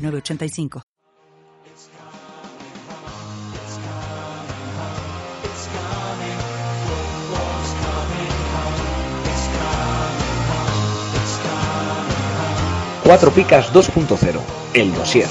[0.00, 0.82] 906985.
[13.04, 14.40] Cuatro Picas 2.0,
[14.74, 15.26] el dossier.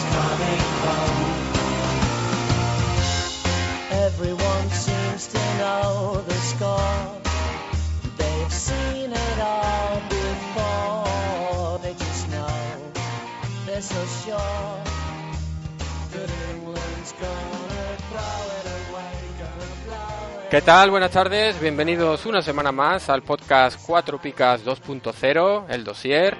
[20.50, 20.89] ¿Qué tal?
[20.89, 26.36] Buenas tardes, bienvenidos una semana más al podcast 4 Picas 2.0, el dossier.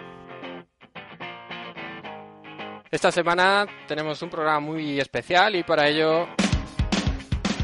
[2.90, 6.28] Esta semana tenemos un programa muy especial y para ello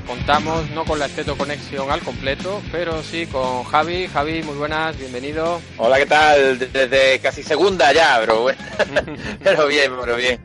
[0.05, 4.05] contamos no con la Esteto Conexión al completo, pero sí con Javi.
[4.05, 5.59] Javi, muy buenas, bienvenido.
[5.77, 6.59] Hola, ¿qué tal?
[6.59, 8.61] Desde casi segunda ya, bueno.
[9.43, 10.39] pero bien, pero bien.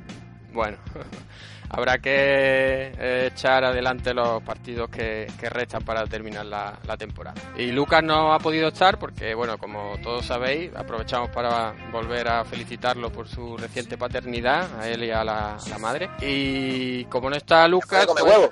[0.54, 0.78] Bueno,
[1.70, 7.40] habrá que eh, echar adelante los partidos que, que restan para terminar la, la temporada.
[7.56, 12.44] Y Lucas no ha podido estar porque, bueno, como todos sabéis, aprovechamos para volver a
[12.44, 16.10] felicitarlo por su reciente paternidad, a él y a la, a la madre.
[16.20, 18.04] Y como no está Lucas...
[18.04, 18.50] ¿Puede comer pues- huevo?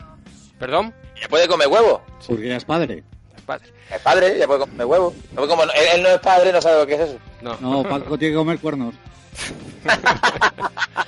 [0.58, 0.94] ¿Perdón?
[1.20, 2.02] ¿Ya puede comer huevo?
[2.26, 3.04] Porque ya es padre.
[3.36, 3.72] Es padre.
[3.92, 5.14] Es padre, ya puede comer huevo.
[5.32, 7.18] No, como él, él no es padre, no sabe lo que es eso.
[7.42, 7.56] No.
[7.60, 8.94] No, Paco tiene que comer cuernos.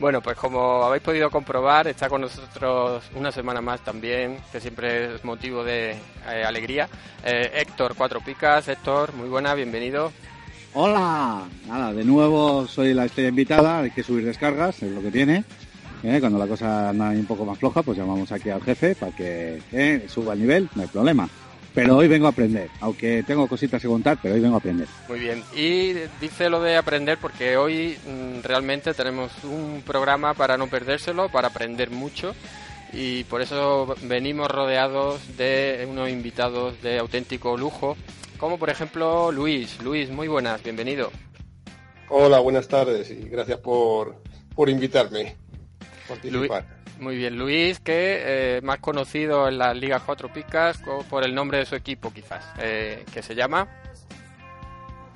[0.00, 5.16] Bueno, pues como habéis podido comprobar, está con nosotros una semana más también, que siempre
[5.16, 6.88] es motivo de eh, alegría.
[7.24, 10.12] Eh, Héctor Cuatro Picas, Héctor, muy buena, bienvenido.
[10.74, 11.42] ¡Hola!
[11.66, 15.42] Nada, de nuevo soy la estrella invitada, hay que subir descargas, es lo que tiene.
[16.04, 16.18] ¿eh?
[16.20, 20.04] Cuando la cosa anda un poco más floja, pues llamamos aquí al jefe para que
[20.08, 21.28] suba el nivel, no hay problema.
[21.74, 24.88] Pero hoy vengo a aprender, aunque tengo cositas que contar, pero hoy vengo a aprender.
[25.08, 30.56] Muy bien, y dice lo de aprender porque hoy mm, realmente tenemos un programa para
[30.56, 32.34] no perdérselo, para aprender mucho.
[32.92, 37.96] Y por eso venimos rodeados de unos invitados de auténtico lujo,
[38.38, 39.80] como por ejemplo Luis.
[39.82, 41.12] Luis, muy buenas, bienvenido.
[42.08, 44.22] Hola, buenas tardes y gracias por,
[44.54, 45.36] por invitarme
[47.00, 51.58] Muy bien, Luis, que eh, más conocido en las ligas cuatro picas por el nombre
[51.58, 53.68] de su equipo, quizás, eh, que se llama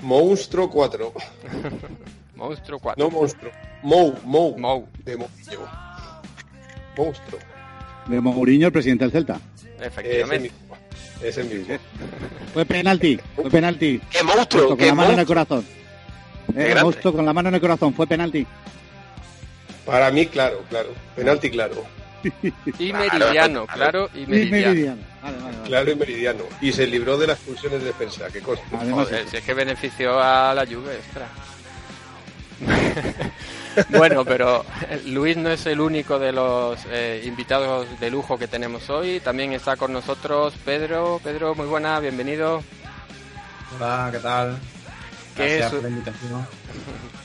[0.02, 1.12] Monstruo 4.
[2.36, 3.04] Monstruo 4.
[3.04, 3.52] No monstruo.
[3.82, 4.58] Mou, Mou.
[4.58, 5.68] Mou, De Mourinho.
[6.96, 7.40] Monstruo.
[8.06, 9.40] De Mourinho, el presidente del Celta.
[9.80, 10.50] Efectivamente.
[10.50, 10.76] mismo.
[11.22, 11.76] Ese mismo.
[12.52, 14.00] Fue penalti, fue penalti.
[14.10, 14.68] ¡Qué monstruo!
[14.68, 15.64] Con ¡Qué la mano en el corazón.
[16.52, 18.46] Qué Eh, monstruo con la mano en el corazón, fue penalti.
[19.86, 20.90] Para mí, claro, claro.
[21.16, 21.84] Penalti claro.
[22.78, 23.66] Y Claro, meridiano, claro.
[23.66, 24.68] claro, y meridiano.
[24.68, 25.02] meridiano.
[25.22, 25.68] Vale, vale, vale.
[25.68, 26.44] Claro y meridiano.
[26.60, 28.28] Y se libró de las pulsiones de defensa.
[28.28, 28.62] Que cosa.
[28.78, 31.26] Además, Joder, si es que benefició a la Juve, extra.
[33.98, 34.64] bueno, pero
[35.06, 39.18] Luis no es el único de los eh, invitados de lujo que tenemos hoy.
[39.18, 41.20] También está con nosotros Pedro.
[41.24, 42.62] Pedro, muy buena, bienvenido.
[43.76, 44.58] Hola, ¿qué tal?
[45.36, 46.46] ¿Qué Gracias es- por la invitación.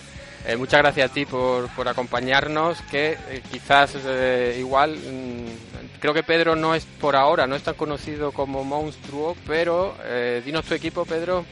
[0.48, 6.14] Eh, muchas gracias a ti por, por acompañarnos, que eh, quizás eh, igual, mm, creo
[6.14, 9.98] que Pedro no es por ahora, no es tan conocido como Monstruo, pero
[10.46, 11.46] dinos tu equipo, Pedro.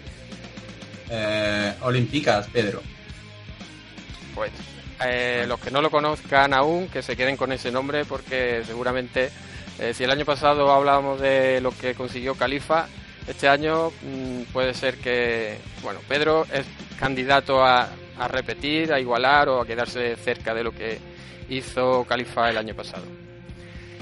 [1.81, 2.81] Olimpicas, Pedro.
[4.33, 4.51] Pues
[5.45, 9.29] los que no lo conozcan aún, que se queden con ese nombre, porque seguramente
[9.93, 12.87] si el año pasado hablábamos de lo que consiguió Califa,
[13.27, 16.65] este año mm, puede ser que, bueno, Pedro es
[16.97, 17.89] candidato a,
[18.19, 20.97] a repetir, a igualar o a quedarse cerca de lo que
[21.49, 23.03] hizo Califa el año pasado.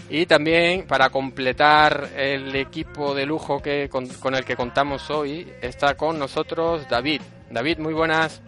[0.10, 5.48] Y también para completar el equipo de lujo que con, con el que contamos hoy,
[5.62, 7.22] está con nosotros David.
[7.50, 8.42] David, muy buenas.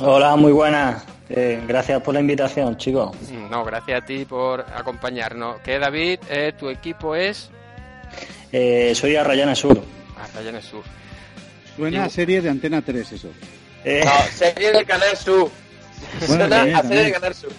[0.00, 1.04] Hola, muy buenas.
[1.30, 3.16] Eh, gracias por la invitación, chicos.
[3.30, 5.60] Mm, No, gracias a ti por acompañarnos.
[5.60, 7.50] Que David, eh, tu equipo es
[8.50, 9.80] Eh, soy Arrayana Sur.
[10.18, 10.82] Arrayanes Sur.
[11.76, 13.28] Suena a serie de Antena 3 eso.
[13.84, 15.50] Eh, No, serie del Canal Sur.
[16.26, 17.02] Bueno, Suena a serie también.
[17.04, 17.52] del Canal Sur.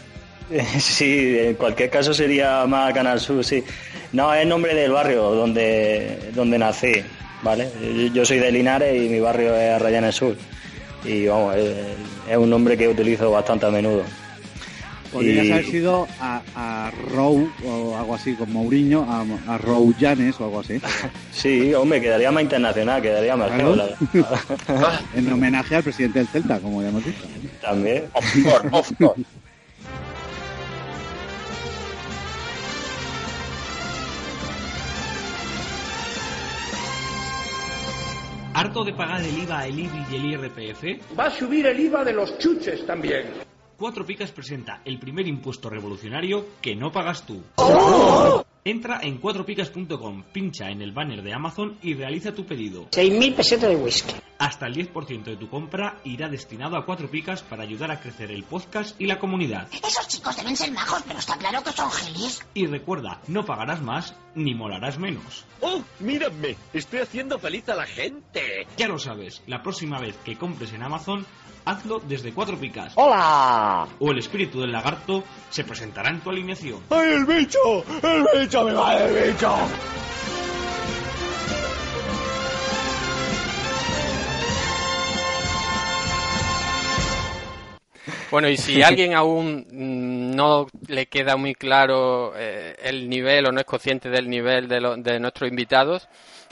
[0.80, 3.64] sí, en cualquier caso sería más Canal Sur, sí.
[4.12, 6.94] No, es nombre del barrio donde, donde nací,
[7.42, 7.70] ¿vale?
[8.14, 10.36] Yo- soy de Linares y mi barrio es Arrayana Sur.
[11.04, 11.75] Y vamos, es,
[12.30, 14.04] es un nombre que utilizo bastante a menudo.
[15.13, 19.94] Podrías Y- haber sido a, a Row o algo así, con Mourinho, a, a Row
[20.00, 20.80] Llanes o algo así.
[21.31, 23.75] Sí, hombre, quedaría más internacional, quedaría mejor, Claro.
[23.75, 25.01] la.
[25.15, 27.19] En homenaje al presidente del Celta, como ya hemos dicho.
[27.62, 28.06] También.
[28.13, 29.21] Of course, of course.
[38.56, 41.18] ¿Harto de pagar el IVA, el IBI y el IRPF?
[41.19, 43.43] Va a subir el IVA de los chuches también.
[43.83, 47.44] Cuatro Picas presenta el primer impuesto revolucionario que no pagas tú.
[48.63, 52.89] Entra en cuatropicas.com, pincha en el banner de Amazon y realiza tu pedido.
[52.91, 54.13] 6.000 pesetas de whisky.
[54.39, 58.31] Hasta el 10% de tu compra irá destinado a Cuatro Picas para ayudar a crecer
[58.31, 59.68] el podcast y la comunidad.
[59.86, 62.41] Esos chicos deben ser majos, pero está claro que son gilis.
[62.53, 65.45] Y recuerda, no pagarás más ni molarás menos.
[65.62, 66.56] ¡Oh, mírame!
[66.74, 68.68] Estoy haciendo feliz a la gente.
[68.77, 71.25] Ya lo sabes, la próxima vez que compres en Amazon,
[71.65, 72.94] hazlo desde Cuatro Picas.
[72.95, 73.88] ¡Hola!
[74.00, 76.81] O el espíritu del lagarto se presentará en tu alineación.
[76.89, 77.59] ¡Ay, el bicho!
[78.01, 78.65] ¡El bicho!
[78.65, 79.56] ¡Me va el bicho!
[88.33, 93.51] Bueno, y si alguien aún mm, no le queda muy claro eh, el nivel o
[93.51, 96.07] no es consciente del nivel de, lo- de nuestros invitados,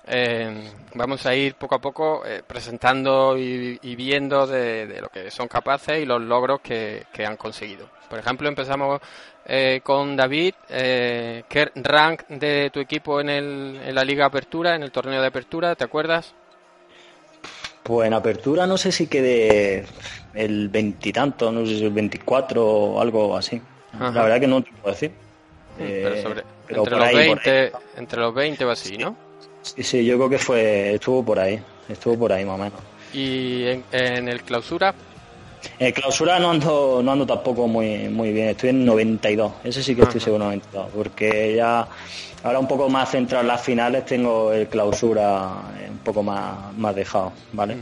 [0.07, 5.09] eh, vamos a ir poco a poco eh, presentando y, y viendo de, de lo
[5.09, 7.89] que son capaces y los logros que, que han conseguido.
[8.07, 9.01] Por ejemplo, empezamos
[9.45, 10.53] eh, con David.
[10.69, 15.19] Eh, ¿Qué rank de tu equipo en, el, en la Liga Apertura, en el torneo
[15.21, 15.75] de Apertura?
[15.75, 16.35] ¿Te acuerdas?
[17.83, 19.85] Pues en apertura no sé si quede
[20.33, 23.61] el veintitanto, no sé si el 24 o algo así.
[23.93, 24.11] Ajá.
[24.11, 25.11] La verdad que no te puedo decir.
[25.77, 28.97] Pero Eh, sobre- pero entre, por los ahí, por 20, entre los 20 o así,
[28.97, 29.15] ¿no?
[29.63, 32.79] Sí, sí, yo creo que fue, estuvo por ahí, estuvo por ahí más o menos.
[33.13, 34.93] Y en, en el clausura,
[35.79, 39.95] En clausura no ando, no ando tampoco muy, muy bien, estoy en 92, ese sí
[39.95, 41.87] que estoy seguro 92, porque ya
[42.43, 46.75] ahora un poco más centrado en las finales tengo el clausura eh, un poco más,
[46.77, 47.77] más dejado, ¿vale?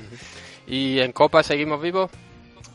[0.68, 2.12] y en Copa seguimos vivos.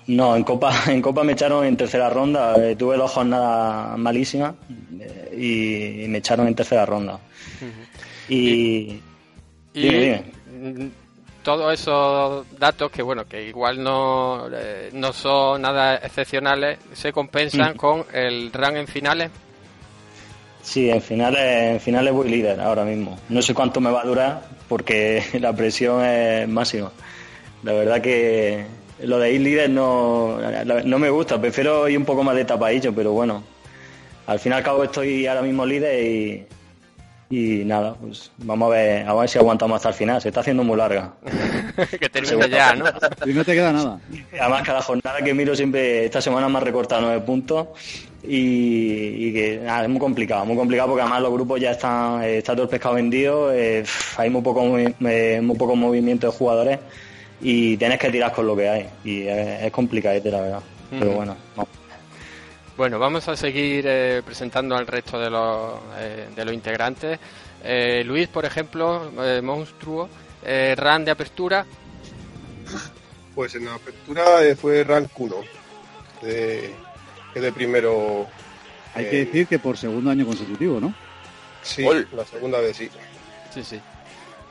[0.07, 4.55] No, en Copa, en Copa me echaron en tercera ronda, eh, tuve dos jornadas malísimas
[5.01, 7.19] eh, y, y me echaron en tercera ronda.
[8.29, 9.01] Y,
[9.75, 10.23] Y Dime,
[10.53, 10.91] dime.
[11.45, 17.75] Todos esos datos que, bueno, que igual no, eh, no son nada excepcionales, se compensan
[17.75, 17.77] Mm.
[17.77, 19.31] con el rank en finales.
[20.63, 23.19] Sí, en finales, en finales voy líder ahora mismo.
[23.29, 26.91] No sé cuánto me va a durar porque la presión es máxima.
[27.63, 28.65] La verdad que
[29.03, 32.95] lo de ir líder no, no me gusta, prefiero ir un poco más de tapadillo,
[32.95, 33.43] pero bueno,
[34.27, 36.47] al fin y al cabo estoy ahora mismo líder y,
[37.31, 40.21] y nada, pues vamos a ver, a ver si aguantamos hasta el final.
[40.21, 41.15] Se está haciendo muy larga.
[42.01, 42.85] que termine ya, ¿no?
[43.27, 43.99] Y no te queda nada.
[44.39, 47.69] Además, cada jornada que miro siempre, esta semana me ha recortado nueve puntos
[48.23, 52.23] y, y que nada, es muy complicado, muy complicado porque además los grupos ya están,
[52.23, 53.85] eh, está todo el pescado vendido, eh,
[54.17, 56.79] hay muy poco, eh, muy poco movimiento de jugadores
[57.41, 60.61] y tienes que tirar con lo que hay y es, es complicadete la verdad.
[60.91, 61.84] Pero bueno, no.
[62.77, 67.19] Bueno, vamos a seguir eh, presentando al resto de los, eh, de los integrantes.
[67.63, 70.09] Eh, Luis, por ejemplo, eh, monstruo,
[70.45, 71.65] eh, RAN de apertura.
[73.35, 74.25] Pues en la apertura
[74.61, 75.37] fue rank 1.
[76.23, 76.75] De,
[77.33, 78.27] que de primero.
[78.95, 80.93] Hay eh, que decir que por segundo año consecutivo, ¿no?
[81.63, 82.91] Sí, la segunda vez sí.
[83.53, 83.81] Sí, sí.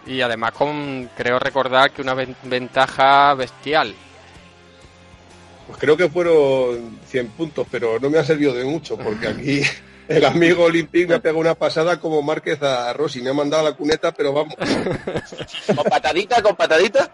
[0.06, 3.94] Y además con, creo recordar que una ven- ventaja bestial.
[5.68, 9.62] Pues creo que fueron 100 puntos, pero no me ha servido de mucho, porque aquí
[10.08, 13.22] el amigo Olympic me ha pegado una pasada como Márquez a Rossi.
[13.22, 14.56] Me ha mandado a la cuneta, pero vamos,
[15.76, 17.10] ¿Con patadita, con patadita?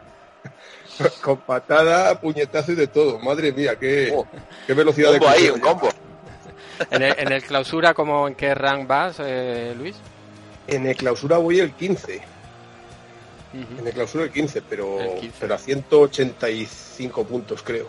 [1.22, 3.20] con patada, puñetazo y de todo.
[3.20, 4.28] Madre mía, qué, Oh.
[4.68, 5.90] qué velocidad de Combo ahí, crucero un combo.
[6.92, 9.98] En el, en el clausura, ¿cómo, ¿en qué rank vas, eh, Luis?
[10.68, 12.22] En el clausura voy el 15.
[13.54, 15.38] En el clausura el 15, pero, El 15.
[15.40, 17.88] pero a 185 puntos, creo.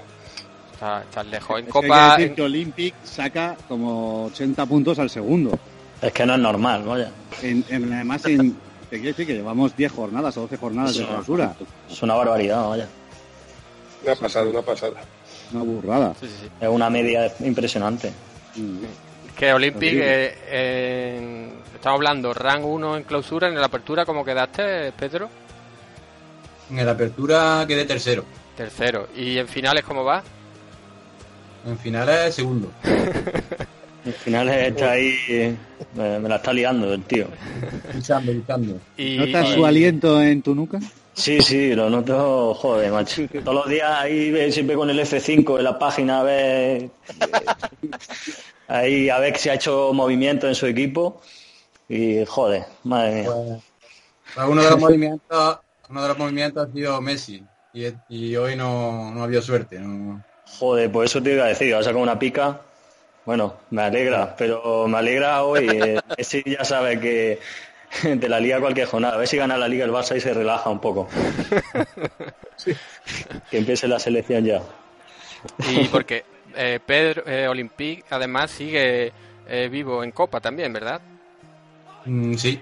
[0.81, 1.59] Está- Estás lejos.
[1.61, 5.59] En Es Copa, que decir que Olympic saca como 80 puntos al segundo.
[6.01, 7.11] es que no es normal, vaya.
[7.43, 8.53] En, en- además, en,
[8.89, 11.55] te quiero decir que llevamos 10 jornadas o 12 jornadas de clausura.
[11.91, 12.89] Es una barbaridad, vaya.
[14.05, 14.95] Una pasada, una pasada.
[15.53, 16.15] Una burrada.
[16.19, 16.49] sí, sí, sí.
[16.59, 18.11] Es una media impresionante.
[19.37, 24.93] Que Olympic, eh, en- estamos hablando, rank 1 en clausura, en la apertura, ¿cómo quedaste,
[24.93, 25.29] Pedro?
[26.71, 28.25] En la apertura quedé tercero.
[28.57, 29.09] Tercero.
[29.15, 30.23] ¿Y en finales cómo va?
[31.67, 32.71] En finales, segundo.
[34.07, 35.55] Al final está ahí, eh,
[35.95, 37.27] me, me la está liando el tío.
[37.95, 38.81] Luchando, luchando.
[38.97, 40.81] Y, ¿Notas y- su aliento en tu nuca?
[41.13, 43.21] Sí, sí, lo noto, joder, macho.
[43.45, 46.91] Todos los días ahí ve- siempre con el F5 en la página a ver eh,
[48.69, 51.21] ahí a ver si ha hecho movimiento en su equipo
[51.89, 53.31] y joder, madre mía.
[54.35, 55.59] Pues uno de los movimientos,
[55.91, 59.79] uno de los movimientos ha sido Messi y, y hoy no, no ha habido suerte.
[59.79, 60.23] no-
[60.59, 62.61] Joder, pues eso te iba a decir, ha sacado una pica.
[63.25, 65.69] Bueno, me alegra, pero me alegra hoy.
[65.69, 67.39] Eh, Messi ya sabe que
[68.03, 69.15] de la liga cualquier jornada.
[69.15, 71.09] A ver si gana la liga el Barça y se relaja un poco.
[73.51, 74.61] Que empiece la selección ya.
[75.71, 79.13] Y porque eh, Pedro eh, Olympique además sigue
[79.49, 81.01] eh, vivo en Copa también, ¿verdad?
[82.05, 82.61] Mm, sí.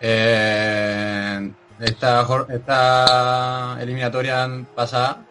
[0.00, 1.50] Eh,
[1.80, 5.24] esta, esta eliminatoria pasada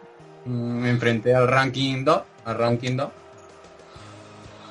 [0.48, 3.08] me enfrenté al ranking 2, al ranking 2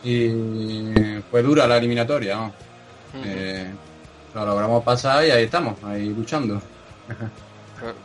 [0.03, 2.36] y fue dura la eliminatoria.
[2.36, 2.53] ¿no?
[3.24, 3.67] Eh,
[4.34, 6.62] lo logramos pasar y ahí estamos, ahí luchando.
[7.79, 7.96] Por,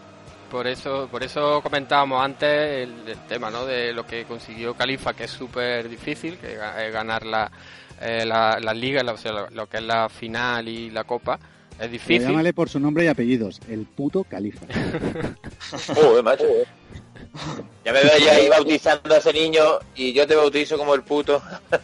[0.51, 2.49] por eso, por eso comentábamos antes
[2.89, 3.65] el, el tema, ¿no?
[3.67, 7.51] De lo que consiguió Califa, que es súper difícil, que ga- eh, ganar la,
[8.01, 11.05] eh, la, la liga, la- o sea, lo, lo que es la final y la
[11.05, 11.39] copa,
[11.85, 12.23] es Pero difícil.
[12.23, 14.67] llámale por su nombre y apellidos, el puto califa.
[15.95, 16.45] Joder, macho.
[17.85, 19.63] Ya me veo ya ahí bautizando a ese niño
[19.97, 21.43] y yo te bautizo como el puto.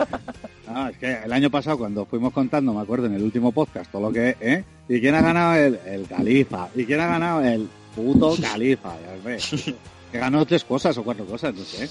[0.71, 3.91] Ah, es que el año pasado cuando fuimos contando, me acuerdo en el último podcast,
[3.91, 4.65] todo lo que, ¿eh?
[4.87, 6.69] ¿Y quién ha ganado el, el califa?
[6.75, 8.95] ¿Y quién ha ganado el puto califa?
[9.01, 9.73] Ya ves.
[10.13, 11.89] Que ganó tres cosas o cuatro cosas, no sé.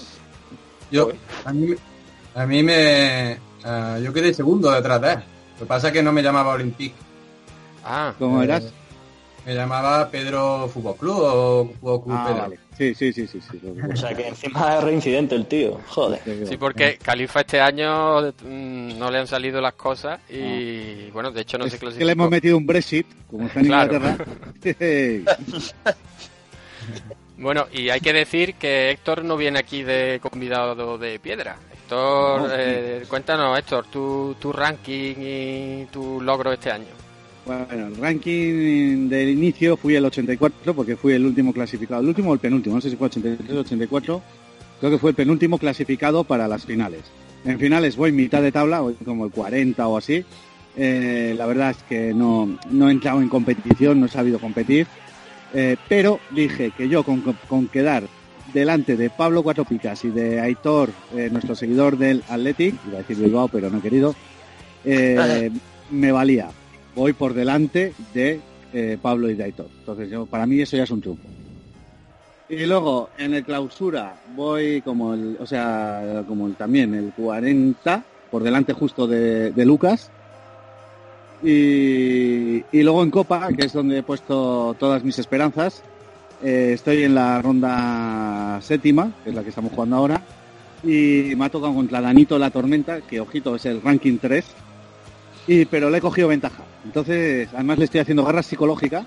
[0.92, 1.10] Yo,
[1.44, 1.74] a mí,
[2.36, 3.32] a mí me...
[3.32, 3.38] eh,
[4.00, 5.18] yo quedé segundo detrás de él.
[5.54, 6.94] Lo que pasa es que no me llamaba Olympique.
[7.84, 8.72] Ah, ¿Cómo eras?
[9.46, 12.40] Me llamaba Pedro Fútbol Club o Fútbol Club Ah, Pedro.
[12.42, 12.58] vale.
[12.76, 13.40] Sí, sí, sí, sí.
[13.40, 13.60] sí,
[13.92, 16.20] O sea que encima es reincidente el tío, joder.
[16.46, 21.40] Sí, porque Califa este año mm, no le han salido las cosas y, bueno, de
[21.40, 22.06] hecho no se Es que clasificó.
[22.06, 23.94] le hemos metido un Brexit, como está en Claro.
[23.94, 24.26] Inglaterra.
[27.36, 31.56] Bueno, y hay que decir que Héctor no viene aquí de convidado de piedra.
[31.72, 32.48] Héctor, No.
[32.52, 36.86] eh, cuéntanos, Héctor, tu, tu ranking y tu logro este año.
[37.48, 42.30] Bueno, el ranking del inicio fui el 84 porque fui el último clasificado, el último
[42.30, 44.22] o el penúltimo, no sé si fue 83 o 84,
[44.80, 47.04] creo que fue el penúltimo clasificado para las finales.
[47.46, 50.26] En finales voy mitad de tabla, voy como el 40 o así.
[50.76, 54.86] Eh, la verdad es que no, no he entrado en competición, no he sabido competir,
[55.54, 58.04] Eh, pero dije que yo con, con quedar
[58.52, 62.98] delante de Pablo Cuatro Picas y de Aitor, eh, nuestro seguidor del Athletic, iba a
[62.98, 64.14] decir Bilbao, pero no he querido,
[65.90, 66.50] me valía.
[66.98, 68.40] Voy por delante de
[68.72, 69.68] eh, Pablo y de Aitor.
[69.78, 71.28] Entonces, para mí eso ya es un triunfo.
[72.48, 78.04] Y luego, en el clausura, voy como el, o sea, como el, también el 40,
[78.32, 80.10] por delante justo de, Lucas.
[81.40, 85.84] Y, y luego en Copa, que es donde he puesto todas mis esperanzas,
[86.42, 90.20] eh, estoy en la ronda séptima, que es la que estamos jugando ahora,
[90.82, 94.44] y me ha tocado contra Danito La Tormenta, que ojito es el ranking 3,
[95.46, 96.64] y, pero le he cogido ventaja.
[96.84, 99.04] Entonces, además le estoy haciendo garra psicológica,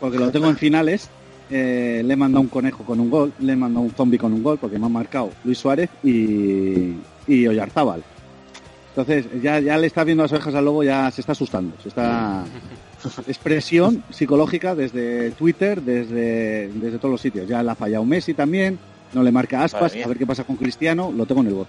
[0.00, 1.08] porque lo tengo en finales.
[1.50, 4.32] eh, le he mandado un conejo con un gol, le he mandado un zombie con
[4.32, 6.94] un gol, porque me han marcado Luis Suárez y,
[7.26, 8.02] y Oyarzábal.
[8.96, 11.76] Entonces, ya, ya le está viendo las orejas al lobo, ya se está asustando.
[11.82, 12.44] Se está
[13.26, 17.46] expresión psicológica desde Twitter, desde, desde todos los sitios.
[17.48, 18.78] Ya le ha fallado Messi también,
[19.12, 21.68] no le marca aspas, a ver qué pasa con Cristiano, lo tengo en el bot.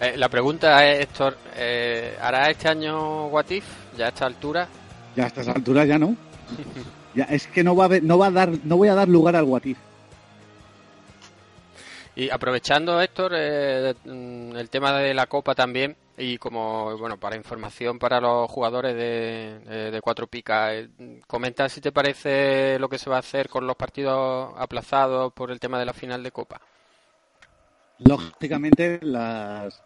[0.00, 3.64] Eh, la pregunta es, Héctor, eh, ¿hará este año Watif
[3.96, 4.68] ya a esta altura?
[5.16, 6.14] Ya a estas alturas ya no.
[7.14, 9.08] Ya, es que no va a haber- no va a dar, no voy a dar
[9.08, 9.76] lugar al Guatif.
[12.14, 17.34] Y aprovechando, Héctor, eh, mm, el tema de la Copa también, y como, bueno, para
[17.34, 20.88] información para los jugadores de, de, de Cuatro Picas, eh,
[21.26, 25.50] comenta si te parece lo que se va a hacer con los partidos aplazados por
[25.50, 26.60] el tema de la final de Copa.
[27.98, 29.82] Lógicamente, las,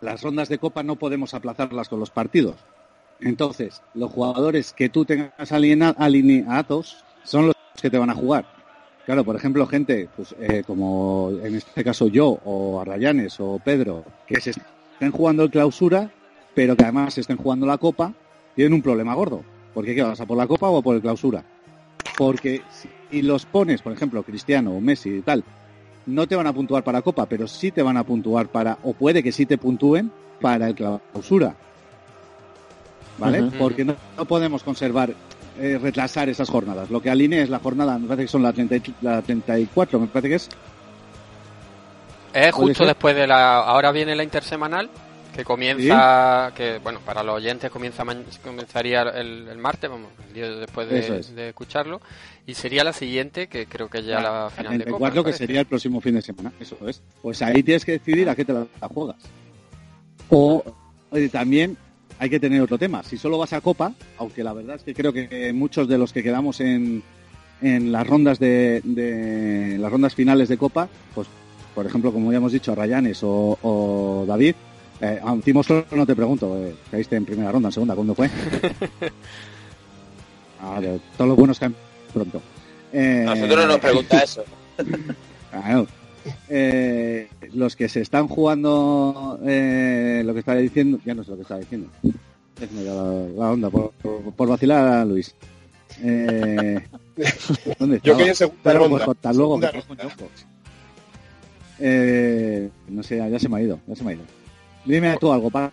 [0.00, 2.56] las rondas de Copa no podemos aplazarlas con los partidos.
[3.20, 8.46] Entonces, los jugadores que tú tengas alineados son los que te van a jugar.
[9.04, 14.04] Claro, por ejemplo, gente, pues eh, como en este caso yo, o Arrayanes, o Pedro,
[14.26, 16.10] que se estén jugando el clausura,
[16.54, 18.12] pero que además estén jugando la Copa,
[18.54, 19.42] tienen un problema gordo.
[19.74, 21.44] Porque ¿qué vas a por la Copa o por el clausura?
[22.16, 22.62] Porque
[23.10, 25.44] si los pones, por ejemplo, Cristiano o Messi y tal,
[26.10, 28.92] no te van a puntuar para Copa, pero sí te van a puntuar para, o
[28.92, 31.54] puede que sí te puntúen para el clausura.
[33.18, 33.42] ¿Vale?
[33.58, 35.14] Porque no, no podemos conservar,
[35.58, 36.90] eh, retrasar esas jornadas.
[36.90, 40.00] Lo que alinea es la jornada, me parece que son la, 30 y- la 34,
[40.00, 40.48] me parece que es.
[42.32, 43.58] Es ¿Puede justo después de la...
[43.58, 44.88] Ahora viene la intersemanal,
[45.40, 48.04] que comienza, que bueno, para los oyentes comienza
[48.44, 51.34] comenzaría el, el martes, vamos, el día después de, Eso es.
[51.34, 52.00] de escucharlo,
[52.46, 55.10] y sería la siguiente, que creo que ya la final de Copa.
[55.10, 57.02] 34 me que sería el próximo fin de semana, eso es.
[57.22, 59.16] Pues ahí tienes que decidir a qué te la, la juegas.
[60.28, 60.62] O
[61.32, 61.76] también
[62.18, 63.02] hay que tener otro tema.
[63.02, 66.12] Si solo vas a Copa, aunque la verdad es que creo que muchos de los
[66.12, 67.02] que quedamos en,
[67.62, 71.26] en las rondas de, de- las rondas finales de Copa, pues
[71.74, 74.54] por ejemplo, como ya hemos dicho, Rayanes o, o David,
[75.00, 77.94] eh, a un Timo solo no te pregunto, eh, caíste en primera ronda, en segunda,
[77.94, 78.28] ¿cuándo fue?
[80.62, 81.74] Ah, de todos los buenos caen
[82.12, 82.42] pronto.
[82.92, 84.44] Eh, Nosotros no nos pregunta eso.
[85.50, 85.86] Claro.
[86.50, 91.36] Eh, los que se están jugando eh, lo que estaba diciendo, ya no sé lo
[91.36, 91.88] que estaba diciendo.
[92.84, 95.34] La, la onda por, por- por vacilar a Luis.
[96.02, 96.78] Eh,
[97.78, 98.28] ¿Dónde Yo estaba?
[98.28, 99.04] en segunda Pero, ronda.
[99.06, 99.60] pues, hasta luego.
[99.60, 99.84] Segunda.
[101.78, 104.22] Eh, no sé, ya se me ha ido, ya se me ha ido.
[104.84, 105.72] Dime tú algo, Paco.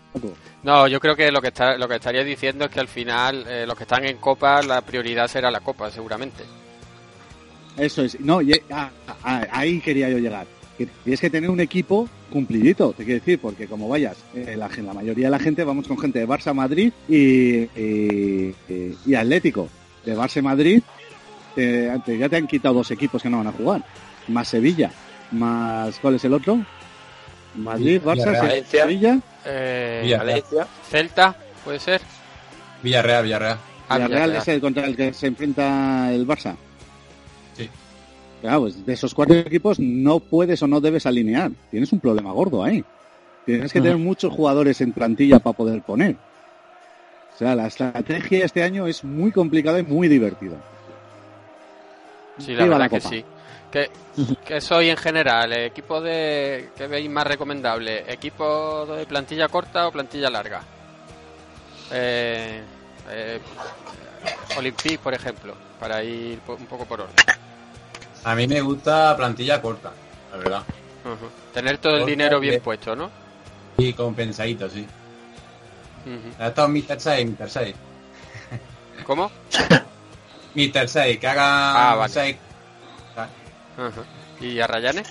[0.64, 3.46] No, yo creo que lo que está, lo que estaría diciendo es que al final
[3.48, 6.44] eh, los que están en Copa la prioridad será la Copa, seguramente.
[7.78, 8.20] Eso es.
[8.20, 8.90] No, y- ah,
[9.24, 10.46] ah, ahí quería yo llegar.
[10.78, 14.68] Que tienes que tener un equipo cumplidito, te quiero decir, porque como vayas, eh, la,
[14.94, 18.56] mayoría de la gente vamos con gente de Barça, Madrid y, y,
[19.06, 19.70] y- Atlético.
[20.06, 20.82] De Barça Madrid,
[21.56, 23.84] eh, antes ya te han quitado dos equipos que no van a jugar.
[24.28, 24.92] Más Sevilla,
[25.32, 26.60] más ¿cuál es el otro?
[27.58, 28.82] Madrid, Barça, Valencia.
[28.84, 30.28] Sevilla, Eh, Villarreal.
[30.42, 30.68] Valencia.
[30.90, 32.02] Celta, puede ser.
[32.84, 33.58] Villarreal, Villarreal.
[33.90, 34.42] Ah, Villarreal Villarreal.
[34.42, 36.56] es el contra el que se enfrenta el Barça.
[37.56, 37.70] Sí.
[38.42, 41.52] Claro, pues de esos cuatro equipos no puedes o no debes alinear.
[41.72, 42.84] Tienes un problema gordo ahí.
[43.46, 46.16] Tienes que tener muchos jugadores en plantilla para poder poner.
[47.34, 50.58] O sea, la estrategia este año es muy complicada y muy divertida.
[52.40, 53.26] Sí, la Viva verdad la que sí.
[53.72, 53.92] ¿Qué,
[54.46, 55.52] qué soy en general?
[55.54, 58.12] ¿Equipo de qué veis más recomendable?
[58.12, 60.62] ¿Equipo de plantilla corta o plantilla larga?
[61.92, 62.62] Eh,
[63.10, 63.40] eh,
[64.58, 67.16] Olympique, por ejemplo, para ir un poco por orden.
[68.24, 69.92] A mí me gusta plantilla corta,
[70.32, 70.64] la verdad.
[71.54, 72.64] Tener todo el dinero bien bien.
[72.64, 73.10] puesto, ¿no?
[73.78, 74.86] Y compensadito, sí.
[76.06, 76.42] Ujú.
[76.44, 77.00] Ha estado Mr.
[77.00, 77.50] 6, Mr.
[77.50, 77.76] 6.
[79.06, 79.32] ¿Cómo?
[80.56, 80.90] Mr.
[80.90, 82.14] 6, que haga Ah, vale.
[82.14, 82.36] 6.
[83.78, 84.04] Ajá.
[84.42, 85.08] ¿Y a Rayanes?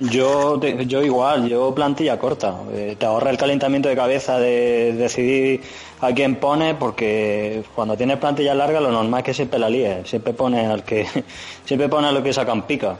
[0.00, 2.56] Yo, te- yo igual, yo plantilla corta.
[2.72, 5.62] Eh, te ahorra el calentamiento de cabeza de decidir
[6.00, 10.08] a quién pone, porque cuando tienes plantilla larga lo normal es que siempre la líes.
[10.08, 11.06] Siempre pone al que,
[11.64, 12.98] siempre pone a lo que sacan pica.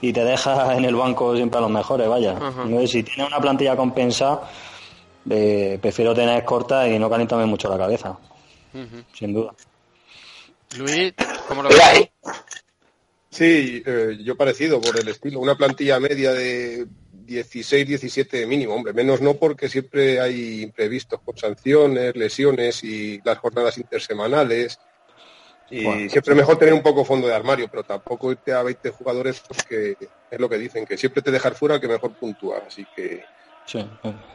[0.00, 2.32] Y te deja en el banco siempre a los mejores, vaya.
[2.32, 2.62] Ajá.
[2.64, 4.42] Entonces, si tienes una plantilla compensada,
[5.28, 8.16] eh, prefiero tener corta y no calentarme mucho la cabeza,
[9.12, 9.52] sin duda.
[10.76, 11.12] Luis,
[11.48, 12.08] ¿cómo lo ves?
[13.30, 15.40] Sí, eh, yo parecido por el estilo.
[15.40, 18.74] Una plantilla media de 16, 17 mínimo.
[18.74, 24.78] Hombre, menos no porque siempre hay imprevistos con sanciones, lesiones y las jornadas intersemanales.
[25.70, 26.10] Y Bueno.
[26.10, 29.42] siempre es mejor tener un poco fondo de armario, pero tampoco irte a 20 jugadores
[29.46, 29.96] porque
[30.30, 32.62] es lo que dicen, que siempre te dejar fuera el que mejor puntúa.
[32.66, 33.22] Así que
[33.68, 33.78] Sí,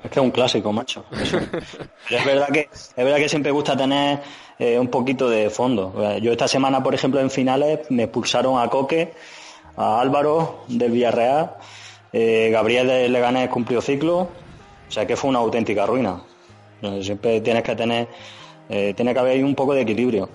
[0.03, 1.05] es que es un clásico, macho.
[1.09, 4.19] Pero es verdad que es verdad que siempre gusta tener
[4.59, 5.91] eh, un poquito de fondo.
[5.97, 9.11] Eh, Yo esta semana, por ejemplo, en finales me expulsaron a Coque,
[9.75, 11.55] a Álvaro del Villarreal,
[12.11, 16.21] eh, Gabriel de Leganés cumplió ciclo, o sea que fue una auténtica ruina.
[16.83, 18.07] Eh, Siempre tienes que tener,
[18.69, 20.29] eh, tiene que haber ahí un poco de equilibrio.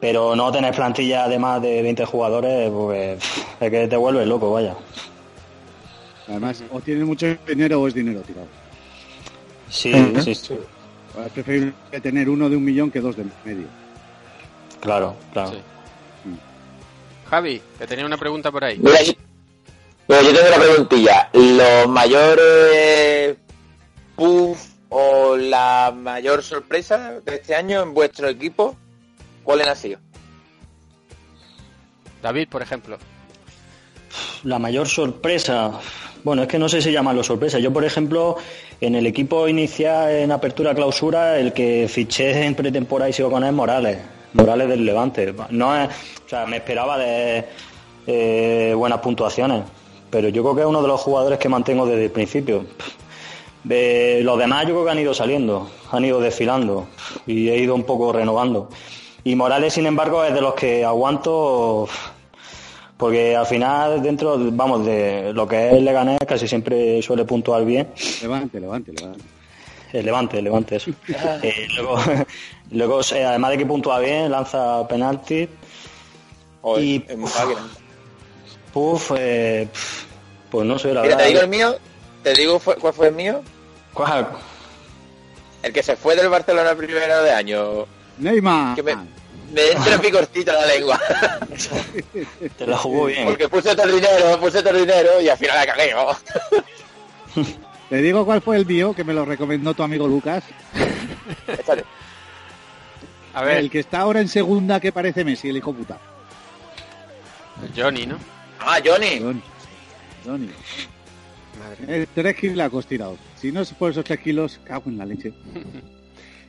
[0.00, 3.22] Pero no tener plantilla de más de 20 jugadores, pues
[3.60, 4.74] es que te vuelves loco, vaya.
[6.28, 8.46] Además, o tienes mucho dinero o es dinero tirado.
[9.70, 10.58] Sí, sí, sí.
[11.24, 13.66] Es preferible tener uno de un millón que dos de medio.
[14.80, 15.52] Claro, claro.
[15.52, 15.58] Sí.
[17.30, 18.78] Javi, que tenía una pregunta por ahí.
[18.78, 19.12] Mira, yo,
[20.08, 21.30] mira, yo tengo una preguntilla.
[21.32, 23.36] ¿Los mayores
[24.14, 24.58] puff
[24.88, 28.76] o la mayor sorpresa de este año en vuestro equipo,
[29.42, 29.98] cuáles han sido?
[32.22, 32.98] David, por ejemplo.
[34.44, 35.72] La mayor sorpresa,
[36.26, 37.60] bueno, es que no sé si llamarlo sorpresa.
[37.60, 38.36] Yo, por ejemplo,
[38.80, 43.44] en el equipo inicial en apertura clausura, el que fiché en pretemporada y sigo con
[43.44, 43.98] él es Morales,
[44.32, 45.32] Morales del Levante.
[45.50, 47.44] No es, o sea, me esperaba de
[48.08, 49.62] eh, buenas puntuaciones,
[50.10, 52.66] pero yo creo que es uno de los jugadores que mantengo desde el principio.
[53.62, 56.88] De los demás yo creo que han ido saliendo, han ido desfilando
[57.28, 58.68] y he ido un poco renovando.
[59.22, 61.88] Y Morales, sin embargo, es de los que aguanto
[62.96, 67.88] porque al final dentro, vamos, de lo que es Leganés casi siempre suele puntuar bien.
[68.22, 69.24] Levante, levante, levante.
[69.92, 70.90] El Levante, el Levante, eso.
[71.42, 71.96] Eh, luego,
[72.72, 75.48] luego eh, además de que puntúa bien, lanza penalti.
[76.78, 77.02] Y-.
[78.72, 79.68] Puf, eh,
[80.50, 81.24] pues no sé, la Mira, verdad.
[81.24, 81.76] te digo el mío,
[82.22, 83.40] te digo fue- cuál fue el mío.
[83.94, 84.26] ¿Cuál?
[85.62, 87.86] El que se fue del Barcelona primero de año.
[88.18, 88.74] Neymar.
[88.74, 88.96] Que me,
[89.56, 91.00] me entra picorcito en la lengua.
[92.58, 93.24] Te la jugó bien.
[93.24, 95.94] Porque puse todo el dinero, puse todo el dinero y al final la cagué.
[97.88, 100.44] Te digo cuál fue el mío que me lo recomendó tu amigo Lucas.
[101.48, 101.84] Échale.
[103.32, 105.98] A ver, El que está ahora en segunda que parece Messi, el hijo puta.
[107.74, 108.18] Johnny, ¿no?
[108.60, 109.20] Ah, Johnny.
[109.20, 109.42] Johnny.
[110.24, 110.50] Johnny.
[111.58, 112.02] Madre.
[112.02, 113.18] Eh, tres kilos tirados.
[113.40, 115.32] Si no es por esos tres kilos, cago en la leche.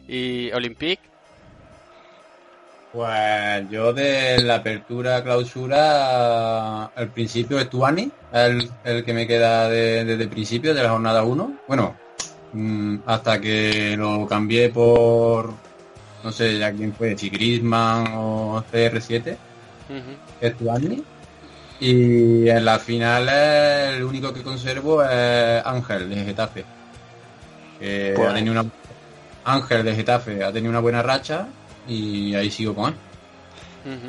[0.09, 1.01] Y Olympique,
[2.91, 9.69] Pues yo de la apertura clausura al principio es Tuani, el, el que me queda
[9.69, 11.53] de- desde el principio de la jornada 1.
[11.67, 11.95] Bueno,
[12.53, 15.53] mm, hasta que lo cambié por
[16.23, 19.37] no sé ya quién fue, si Griezmann o CR7,
[19.89, 21.03] ujú, es Tuani.
[21.79, 26.65] Y en la final el único que conservo es Ángel de Getafe.
[27.79, 28.65] Que Pues- ha tenido una
[29.45, 31.47] Ángel de Getafe ha tenido una buena racha
[31.87, 32.95] y ahí sigo con él.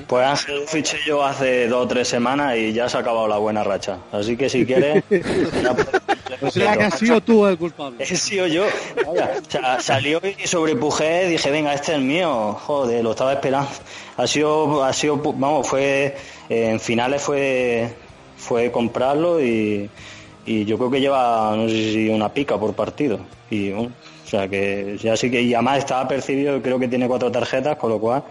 [0.09, 3.29] Pues Ángel lo fiché yo hace dos o tres semanas y ya se ha acabado
[3.29, 3.99] la buena racha.
[4.11, 5.05] Así que si quieres...
[6.41, 8.05] O sea que has sido tú el culpable.
[8.05, 8.65] He sido yo.
[9.07, 12.53] Vaya, o sea, salió y sobrepujé, dije, venga, este es el mío.
[12.53, 13.69] Joder, lo estaba esperando.
[14.17, 16.17] Ha sido, ha sido, vamos, fue,
[16.49, 17.93] eh, en finales fue,
[18.37, 19.91] fue comprarlo y,
[20.47, 23.19] y yo creo que lleva, no sé si una pica por partido.
[23.51, 23.91] Y, bueno,
[24.29, 27.79] o sea que ya sí que, y además estaba percibido, creo que tiene cuatro tarjetas,
[27.79, 28.25] con lo cual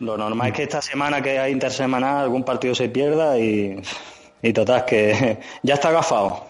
[0.00, 3.82] lo normal es que esta semana que hay intersemanal algún partido se pierda y,
[4.40, 6.42] y total, que ya está agafado.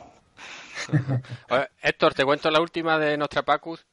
[1.51, 3.85] Oye, Héctor, te cuento la última de nuestra Pacus.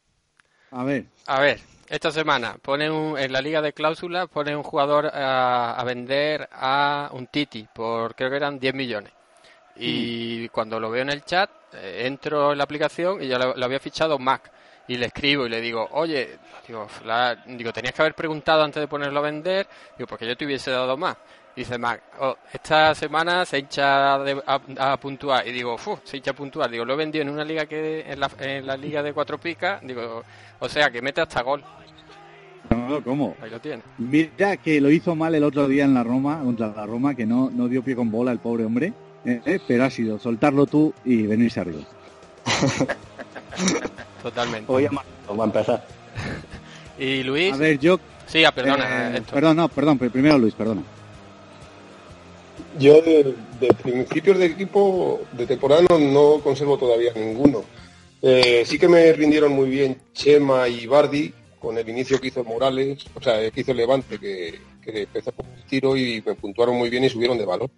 [0.69, 4.61] A ver, A ver, esta semana pone un, en la liga de cláusulas pone un
[4.61, 9.11] jugador a, a vender a un Titi por creo que eran 10 millones.
[9.77, 13.55] Y cuando lo veo en el chat, eh, entro en la aplicación y ya lo,
[13.55, 14.51] lo había fichado Mac.
[14.87, 18.79] Y le escribo y le digo, oye, digo, la- digo, tenías que haber preguntado antes
[18.79, 21.17] de ponerlo a vender, digo, porque yo te hubiese dado más.
[21.55, 25.47] Dice Mac, "Oh, esta semana se hincha de- a, a puntuar.
[25.47, 26.69] Y digo, "Fu, se hincha a puntuar.
[26.69, 29.39] Digo, lo he vendido en una liga que en la, en la liga de cuatro
[29.39, 29.79] picas.
[29.81, 30.23] Digo,
[30.59, 31.63] o sea, que mete hasta gol.
[32.69, 33.35] no, ¿cómo?
[33.41, 33.81] Ahí lo tiene.
[33.97, 37.25] Mira que lo hizo mal el otro día en la Roma, contra la Roma, que
[37.25, 38.91] no, no dio pie con bola el pobre hombre,
[39.25, 41.81] eh, eh, pero ha sido soltarlo tú y venirse arriba.
[44.23, 44.71] Totalmente.
[44.71, 45.85] Hoy a empezar.
[46.97, 47.99] Y Luis, A ver, yo...
[48.25, 49.33] sí, ah, perdona, eh, Héctor.
[49.33, 50.81] perdón, no, perdón, pero primero Luis, perdona.
[52.79, 57.65] Yo de, de principios de equipo de temporada no, no conservo todavía ninguno.
[58.21, 62.43] Eh, sí que me rindieron muy bien Chema y Bardi con el inicio que hizo
[62.43, 66.75] Morales, o sea, que hizo Levante, que, que empezó con el tiro y me puntuaron
[66.75, 67.69] muy bien y subieron de valor.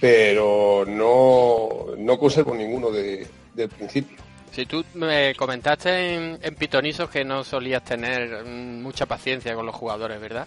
[0.00, 4.18] Pero no, no conservo ninguno de, del principio.
[4.52, 9.74] Si tú me comentaste en, en Pitonisos que no solías tener mucha paciencia con los
[9.74, 10.46] jugadores, ¿verdad?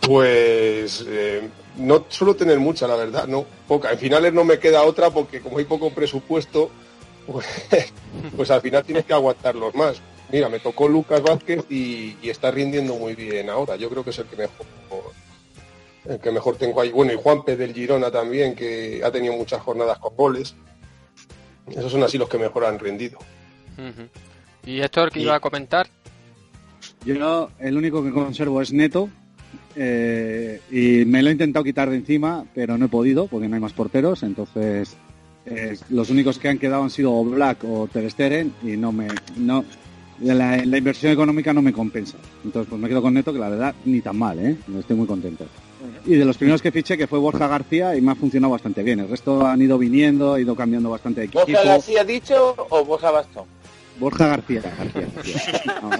[0.00, 3.90] Pues eh, no suelo tener mucha, la verdad, no, poca.
[3.90, 6.70] En finales no me queda otra porque como hay poco presupuesto,
[7.26, 7.46] pues,
[8.36, 10.00] pues al final tienes que aguantarlos más.
[10.30, 13.76] Mira, me tocó Lucas Vázquez y, y está rindiendo muy bien ahora.
[13.76, 14.66] Yo creo que es el que mejor,
[16.08, 16.90] el que mejor tengo ahí.
[16.90, 20.54] Bueno, y Juanpe del Girona también, que ha tenido muchas jornadas con goles.
[21.68, 23.18] Esos son así los que mejor han rendido.
[23.76, 24.08] Ujú.
[24.64, 25.88] Y Héctor, que Y- iba a comentar,
[27.04, 29.08] Yo el único que conservo es Neto
[29.76, 33.54] eh, y me lo he intentado quitar de encima, pero no he podido porque no
[33.54, 34.96] hay más porteros, entonces
[35.44, 39.64] eh, los únicos que han quedado han sido Black o Ter y no me no
[40.20, 42.16] la, la inversión económica no me compensa.
[42.44, 44.56] Entonces pues me quedo con Neto que la verdad ni tan mal, ¿eh?
[44.78, 45.46] Estoy muy contento.
[46.04, 48.82] Y de los primeros que fiché que fue Borja García y me ha funcionado bastante
[48.82, 49.00] bien.
[49.00, 51.40] El resto han ido viniendo, ha ido cambiando bastante de equipo.
[51.46, 53.44] ¿Borja García dicho o Borja Bastón?
[53.98, 54.62] Borja García.
[54.62, 55.80] García, García.
[55.82, 55.90] No.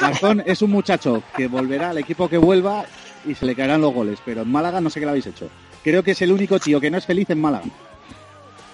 [0.00, 2.84] Gastón es un muchacho que volverá al equipo que vuelva
[3.24, 5.48] y se le caerán los goles, pero en Málaga no sé qué le habéis hecho.
[5.84, 7.64] Creo que es el único tío que no es feliz en Málaga.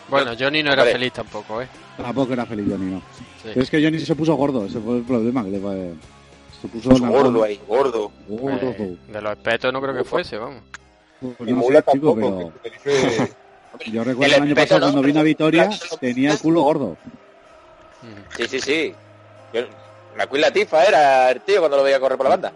[0.09, 0.93] bueno, Johnny no era Vale.
[0.93, 1.69] feliz tampoco, ¿eh?
[1.97, 2.99] Tampoco era feliz Johnny, no.
[3.19, 3.25] Sí.
[3.45, 5.45] Pero es que Johnny se puso gordo, ese fue el problema.
[5.45, 5.93] Que le fue-
[6.63, 8.11] se puso Pues gordo ahí, gordo.
[8.29, 8.57] Gordo.
[8.71, 10.63] Eh, de los espetos no creo que fuese, vamos.
[11.21, 13.33] Pues Y no Mula sé, chico, tampoco, pero que Tenerife-
[13.93, 15.71] yo recuerdo El el año pasado no, cuando vino a Vitoria,
[16.01, 16.97] tenía el culo gordo.
[18.37, 18.95] Sí, sí, sí.
[19.53, 19.61] Yo,
[20.17, 22.53] la Queen Latifa era el tío cuando lo veía correr por la banda.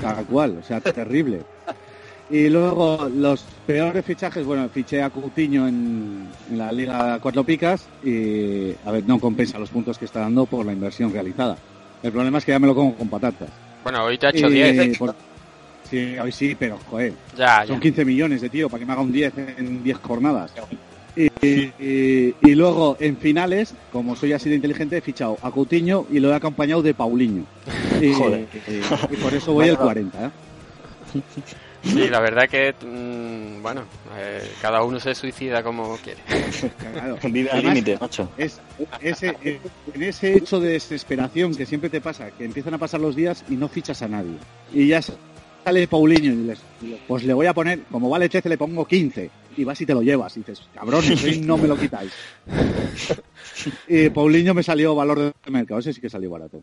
[0.00, 1.42] Tal cual, o sea, terrible.
[2.28, 7.86] Y luego los peores fichajes, bueno, fiché a Coutinho en, en la Liga Cuatro Picas
[8.04, 11.56] y, a ver, no compensa los puntos que está dando por la inversión realizada.
[12.02, 13.48] El problema es que ya me lo como con patatas.
[13.82, 14.98] Bueno, hoy te ha hecho Y 10.
[14.98, 15.14] por-
[15.88, 17.66] Sí, hoy sí, pero, joder, Ya, ya.
[17.66, 20.52] son 15 millones de tío para que me haga un 10 en 10 jornadas.
[21.16, 26.06] Y, y- y luego en finales, como soy así de inteligente, he fichado a Coutinho
[26.10, 27.44] y lo he acompañado de Paulinho.
[28.00, 28.46] Y, Joder.
[28.68, 30.26] y- y por eso voy al 40.
[30.26, 30.30] ¿eh?
[31.82, 33.84] Sí, la verdad que, mm, bueno,
[34.16, 36.20] eh, cada uno se suicida como quiere.
[36.92, 37.18] Claro.
[37.30, 38.28] Vive al límite, macho.
[38.36, 38.60] Es,
[39.00, 39.60] ese, eh,
[39.94, 43.44] en ese hecho de desesperación que siempre te pasa, que empiezan a pasar los días
[43.48, 44.36] y no fichas a nadie.
[44.72, 46.60] Y ya sale Paulinho y les,
[47.08, 49.30] pues le voy a poner, como vale 13, le pongo 15.
[49.56, 50.36] Y vas y te lo llevas.
[50.36, 52.12] Y dices, cabrones, hoy no me lo quitáis.
[53.88, 56.62] y Paulinho me salió valor de mercado, ese sí que salió barato.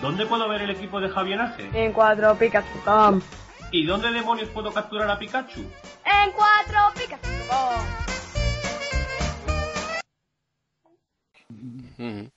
[0.00, 1.68] ¿Dónde puedo ver el equipo de Javier Ace?
[1.74, 3.20] En cuatropicas.com.
[3.72, 5.60] ¿Y dónde demonios puedo capturar a Pikachu?
[5.60, 8.08] En cuatropicas.com.
[11.50, 12.30] Ujú.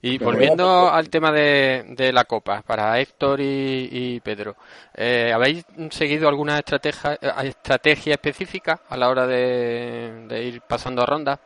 [0.00, 4.56] Y Pero volviendo al tema de, de la Copa, para Héctor y, y Pedro,
[4.94, 11.02] eh, ¿habéis seguido alguna estrategia, eh, estrategia específica a la hora de, de ir pasando
[11.02, 11.40] a ronda?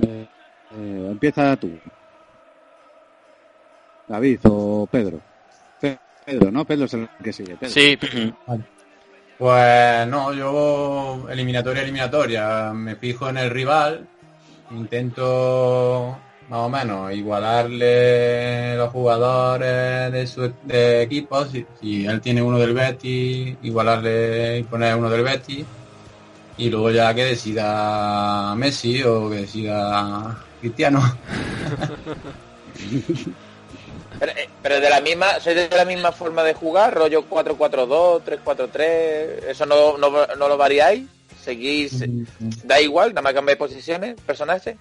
[0.00, 0.26] Eh,
[0.70, 1.78] eh, empieza tú.
[4.08, 5.20] David o Pedro.
[5.80, 6.64] Pe- Pedro, ¿no?
[6.64, 7.56] Pedro es el que sigue.
[7.56, 7.72] Pedro.
[7.72, 7.98] Sí,
[9.38, 14.06] Pues no, yo eliminatoria, eliminatoria, me fijo en el rival,
[14.72, 16.16] intento
[16.48, 22.58] más o menos igualarle los jugadores de su de equipo, si, si él tiene uno
[22.58, 25.64] del Betis, igualarle y poner uno del Betis,
[26.56, 31.00] y luego ya que decida Messi o que decida Cristiano.
[34.18, 36.94] Pero, eh, pero de la misma, ¿sois de la misma forma de jugar?
[36.94, 39.48] ¿Rollo 4-4-2, 3-4-3?
[39.48, 41.06] ¿Eso no, no, no lo variáis?
[41.42, 42.04] ¿Seguís?
[42.64, 43.10] ¿Da igual?
[43.10, 44.76] ¿Nada más cambiáis posiciones, personajes?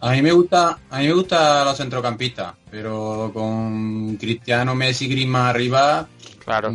[0.00, 5.46] A mí me gusta, a mí me gusta los centrocampistas, pero con Cristiano, Messi, Griezmann
[5.48, 6.08] arriba,
[6.44, 6.70] claro,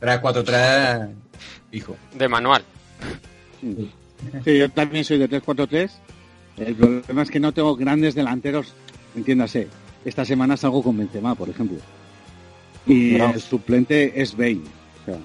[0.00, 1.12] 3-4-3,
[1.72, 1.96] hijo.
[2.14, 2.62] de manual.
[4.44, 5.90] Sí, yo también soy de 3-4-3.
[6.58, 8.72] El problema es que no tengo grandes delanteros,
[9.16, 9.68] entiéndase.
[10.06, 11.76] Esta semana salgo con Benzema, por ejemplo.
[12.86, 13.32] Y No.
[13.34, 14.60] el suplente es Bale.
[15.02, 15.18] O sea,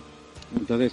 [0.59, 0.91] entonces,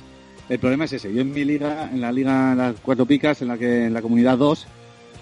[0.49, 1.13] el problema es ese.
[1.13, 4.03] Yo en mi liga, en la liga Las Cuatro Picas, en la que en la
[4.03, 4.67] comunidad 2,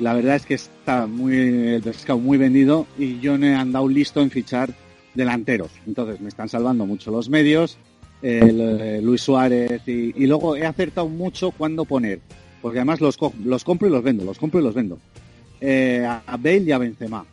[0.01, 3.89] la verdad es que está muy el pescado muy vendido y yo no he andado
[3.89, 4.75] listo en fichar
[5.15, 5.71] delanteros.
[5.87, 7.79] Entonces, me están salvando mucho los medios,
[8.21, 12.21] el, eh, Luis Suárez y, y luego he acertado mucho cuándo poner.
[12.61, 14.99] Porque además los, co- los compro y los vendo, los compro y los vendo.
[15.61, 17.25] Eh, a a Bale y a Benzema.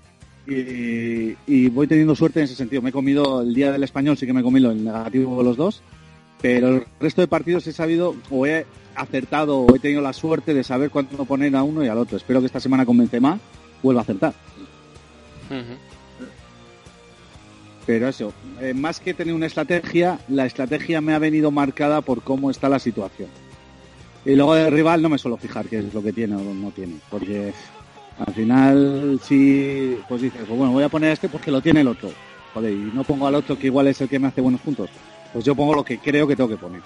[0.48, 2.82] Y, y voy teniendo suerte en ese sentido.
[2.82, 5.44] Me he comido el día del español, sí que me he comido el negativo de
[5.44, 5.82] los dos,
[6.42, 10.54] pero el resto de partidos he sabido o he acertado o he tenido la suerte
[10.54, 12.18] de saber cuándo poner a uno y al otro.
[12.18, 13.40] Espero que esta semana con Benzema
[13.82, 14.34] vuelva a acertar.
[17.86, 22.22] Pero eso, eh, más que tener una estrategia, la estrategia me ha venido marcada por
[22.22, 23.30] cómo está la situación.
[24.26, 26.72] Y luego del rival no me suelo fijar qué es lo que tiene o no
[26.72, 27.54] tiene, porque
[28.20, 31.88] al final si pues dices, pues bueno, voy a poner este porque lo tiene el
[31.88, 32.10] otro.
[32.56, 34.88] Y no pongo al otro que igual es el que me hace buenos puntos.
[35.32, 36.82] Pues yo pongo lo que creo que tengo que poner.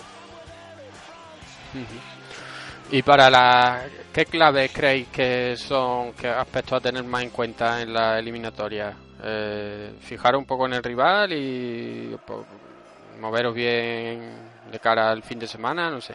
[2.90, 7.82] Y para la, ¿qué claves creéis que son, qué aspectos a tener más en cuenta
[7.82, 8.94] en la eliminatoria?
[9.22, 12.46] Eh, fijar un poco en el rival y po-
[13.20, 14.22] moveros bien
[14.72, 16.14] de cara al fin de semana, no sé.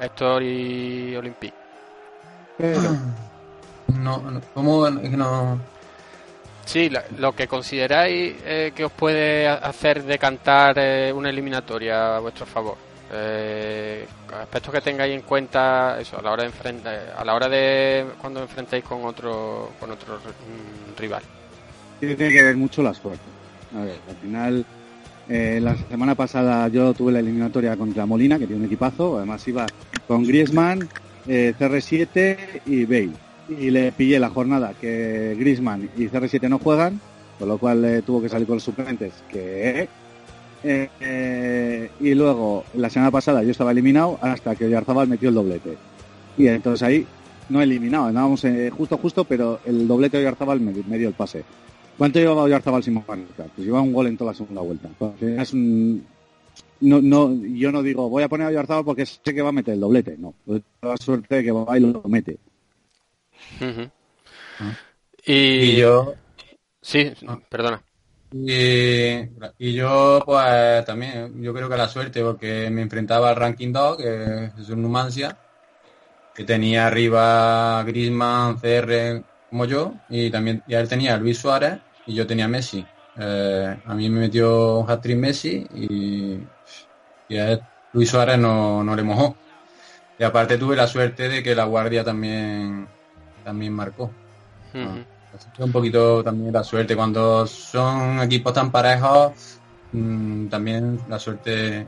[0.00, 1.54] Héctor y Olympique.
[4.00, 4.88] No, no, ¿cómo?
[4.90, 5.58] No...
[6.64, 12.16] Sí, la- lo que consideráis eh, que os puede ha- hacer decantar eh, una eliminatoria
[12.16, 12.76] a vuestro favor.
[13.10, 14.06] Eh,
[14.42, 18.04] aspectos que tengáis en cuenta eso a la hora de enfrentar, a la hora de
[18.20, 21.22] cuando enfrentéis con otro con otro mm, rival.
[22.00, 23.22] Tiene que ver mucho la suerte.
[23.74, 24.66] A ver, al final,
[25.28, 29.18] eh, la semana pasada yo tuve la eliminatoria contra Molina, que tiene un equipazo.
[29.18, 29.66] Además iba
[30.06, 30.88] con Griezmann,
[31.26, 33.12] eh, CR7 y Bale.
[33.48, 37.00] Y le pillé la jornada que Griezmann y CR7 no juegan,
[37.38, 39.12] con lo cual eh, tuvo que salir con los suplentes.
[39.30, 39.88] Que
[42.00, 45.76] y luego, la semana pasada yo estaba eliminado hasta que Oyarzabal metió el doblete.
[46.36, 47.06] Y entonces ahí
[47.48, 48.44] no eliminado, andábamos
[48.76, 51.44] justo justo, pero el doblete de Oyarzabal me dio el pase.
[51.98, 53.18] ¿Cuánto llevaba Oyarzabal sin marcar?
[53.36, 54.88] Pues lleva un gol en toda la segunda vuelta.
[54.98, 56.06] Pues, es un-
[56.80, 59.52] no, no, yo no digo, voy a poner a Oyarzabal porque sé que va a
[59.52, 60.16] meter el doblete.
[60.16, 62.38] No, pues la suerte de que va y lo mete.
[64.60, 64.72] Ah.
[65.24, 66.14] Y, Y yo,
[66.80, 67.12] Sí,
[67.50, 67.82] perdona.
[68.32, 69.20] Y,
[69.58, 73.96] y yo, pues también, yo creo que la suerte, porque me enfrentaba al ranking 2,
[73.96, 75.36] que es un Numancia,
[76.34, 81.78] que tenía arriba Griezmann, CR, como yo, y también y él tenía a Luis Suárez
[82.08, 82.84] y yo tenía Messi.
[83.16, 86.38] Eh, a mí me metió un hat-trick Messi y,
[87.28, 87.60] y a él,
[87.92, 89.36] Luis Suárez no, no le mojó.
[90.18, 92.88] Y aparte tuve la suerte de que la guardia también,
[93.44, 94.10] también marcó.
[95.54, 96.96] Que un poquito también la suerte.
[96.96, 99.32] Cuando son equipos tan parejos,
[99.92, 101.86] mm, también la suerte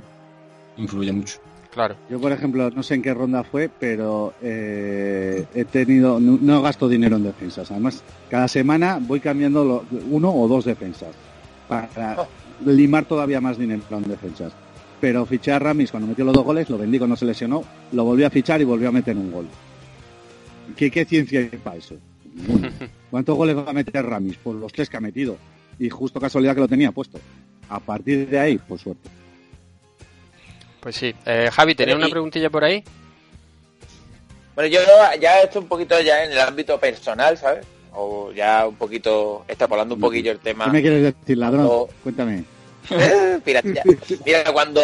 [0.77, 1.41] influye mucho.
[1.73, 1.95] Claro.
[2.09, 6.63] Yo, por ejemplo, no sé en qué ronda fue, pero eh, he tenido, no, no
[6.63, 7.71] gasto dinero en defensas.
[7.71, 11.15] Además, cada semana voy cambiando lo- uno o dos defensas
[11.69, 12.27] para
[12.67, 14.53] limar todavía más dinero en defensas.
[15.01, 18.05] Pero fiché a Ramis cuando metió los dos goles, lo vendí cuando se lesionó, lo
[18.05, 19.47] volví a fichar y volvió a meter un gol.
[20.77, 21.95] ¿Qué, qué ciencia hay para eso?
[23.11, 24.37] ¿Cuántos goles va a meter Ramis?
[24.43, 25.37] Pues los tres que ha metido.
[25.79, 27.19] Y justo casualidad que lo tenía puesto.
[27.69, 29.09] A partir de ahí, por suerte.
[30.81, 31.15] Pues sí.
[31.27, 32.83] Eh, Javi, ¿tenía Pero una y- preguntilla por ahí?
[34.55, 34.81] Bueno, yo
[35.21, 37.65] ya esto un poquito ya en el ámbito personal, ¿sabes?
[37.95, 40.67] O ya un poquito, extrapolando un poquillo el tema.
[40.67, 41.87] ¿Qué me quieres decir, ladrón?
[42.03, 42.45] Cuéntame.
[42.91, 43.83] Eh, piratilla.
[44.27, 44.81] Mira, cuando,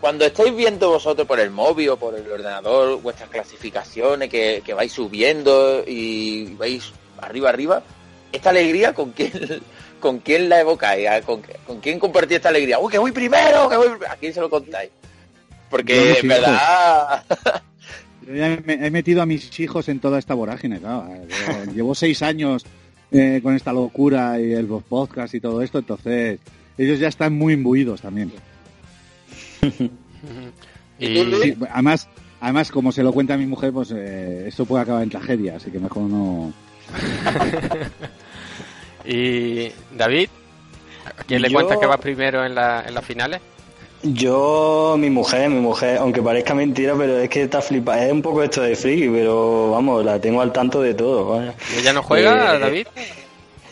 [0.00, 4.74] cuando estáis viendo vosotros por el móvil o por el ordenador vuestras clasificaciones que, que
[4.74, 7.82] vais subiendo y vais arriba arriba,
[8.32, 9.32] esta alegría con quién
[10.00, 12.78] con quién la evocáis, ¿A ¿Con, con quién compartís esta alegría.
[12.78, 14.90] Uy, que voy primero, que voy prim- ¿A quién se lo contáis?
[15.70, 17.24] Porque en verdad
[18.26, 21.08] Yo ya me- he metido a mis hijos en toda esta vorágine, claro.
[21.74, 22.64] Llevo seis años
[23.12, 26.40] eh, con esta locura y el podcast y todo esto, entonces
[26.76, 28.32] ellos ya están muy imbuidos también.
[30.98, 32.08] Y Sí, además,
[32.40, 35.56] además, como se lo cuenta a mi mujer, pues eh, esto puede acabar en tragedia,
[35.56, 36.52] así que mejor no...
[39.04, 40.28] Y David,
[41.18, 43.40] ¿a quién le Yo- cuentas que va primero en, la, en las finales?
[44.12, 48.06] Yo, mi mujer, mi mujer, aunque parezca mentira, pero es que está flipada.
[48.06, 51.36] Es un poco esto de friki, pero vamos, la tengo al tanto de todo.
[51.36, 51.54] vaya.
[51.74, 52.86] ¿Y ella no juega, Eh, David?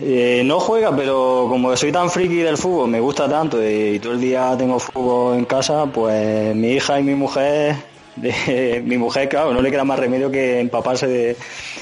[0.00, 4.14] Eh, no juega, pero como soy tan friki del fútbol, me gusta tanto y, todo
[4.14, 7.76] el día tengo fútbol en casa, pues mi hija y mi mujer,
[8.16, 11.36] de- mi mujer, claro, no le queda más remedio que empaparse de...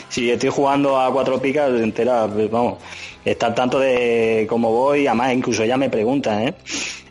[0.08, 2.78] Si estoy jugando a cuatro picas, entera, pues, vamos,
[3.24, 6.54] está al tanto de cómo voy, además incluso ella me pregunta, ¿eh?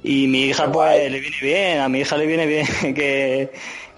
[0.04, 3.50] Y mi hija, pues, le viene bien, a mi hija le viene bien que,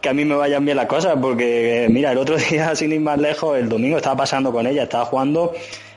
[0.01, 3.01] que a mí me vayan bien las cosas, porque, mira, el otro día, sin ir
[3.01, 5.53] más lejos, el domingo estaba pasando con ella, estaba jugando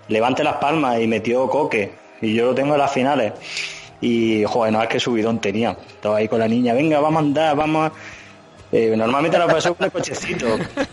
[0.08, 1.90] levante las palmas y metió coque.
[2.22, 3.32] Y yo lo tengo en las finales.
[4.00, 5.76] Y, joder, no es que subidón tenía.
[5.88, 7.92] Estaba ahí con la niña, venga, vamos a andar, vamos a...
[8.72, 10.46] Eh, normalmente la paso con el cochecito.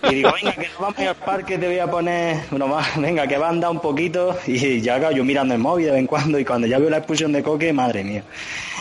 [0.09, 2.37] Y digo, venga, que nos vamos al parque, te voy a poner...
[2.49, 4.37] Bueno, más, venga, que va a andar un poquito.
[4.47, 6.39] Y ya, yo mirando el móvil de vez en cuando.
[6.39, 8.23] Y cuando ya veo la expulsión de coque, madre mía.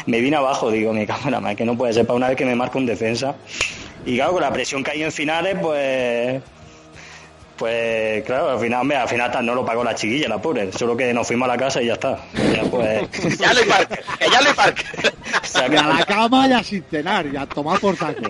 [0.06, 2.44] Me vine abajo, digo, mi cámara, más que no puede ser para una vez que
[2.44, 3.34] me marca un defensa.
[4.04, 6.42] Y claro, con la presión que hay en finales, pues
[7.56, 10.72] pues claro, al final, hombre, al final no lo pagó la chiquilla, la pobre.
[10.72, 12.18] Solo que nos fuimos a la casa y ya está.
[12.34, 13.38] Ya pues.
[13.38, 14.84] ya le parque, que ya le parque.
[15.54, 18.20] Y a la cama y a sin cenar, y a tomar por saco.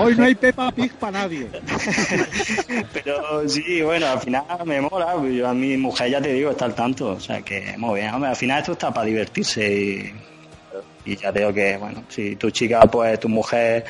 [0.00, 1.48] Hoy no hay Peppa Pig para nadie.
[2.92, 5.14] Pero sí, bueno, al final me mola.
[5.30, 7.12] Yo a mi mujer ya te digo, está al tanto.
[7.12, 8.12] O sea que muy bien.
[8.12, 10.14] Hombre, al final esto está para divertirse y,
[11.06, 13.84] y ya te digo que, bueno, si tu chica, pues tu mujer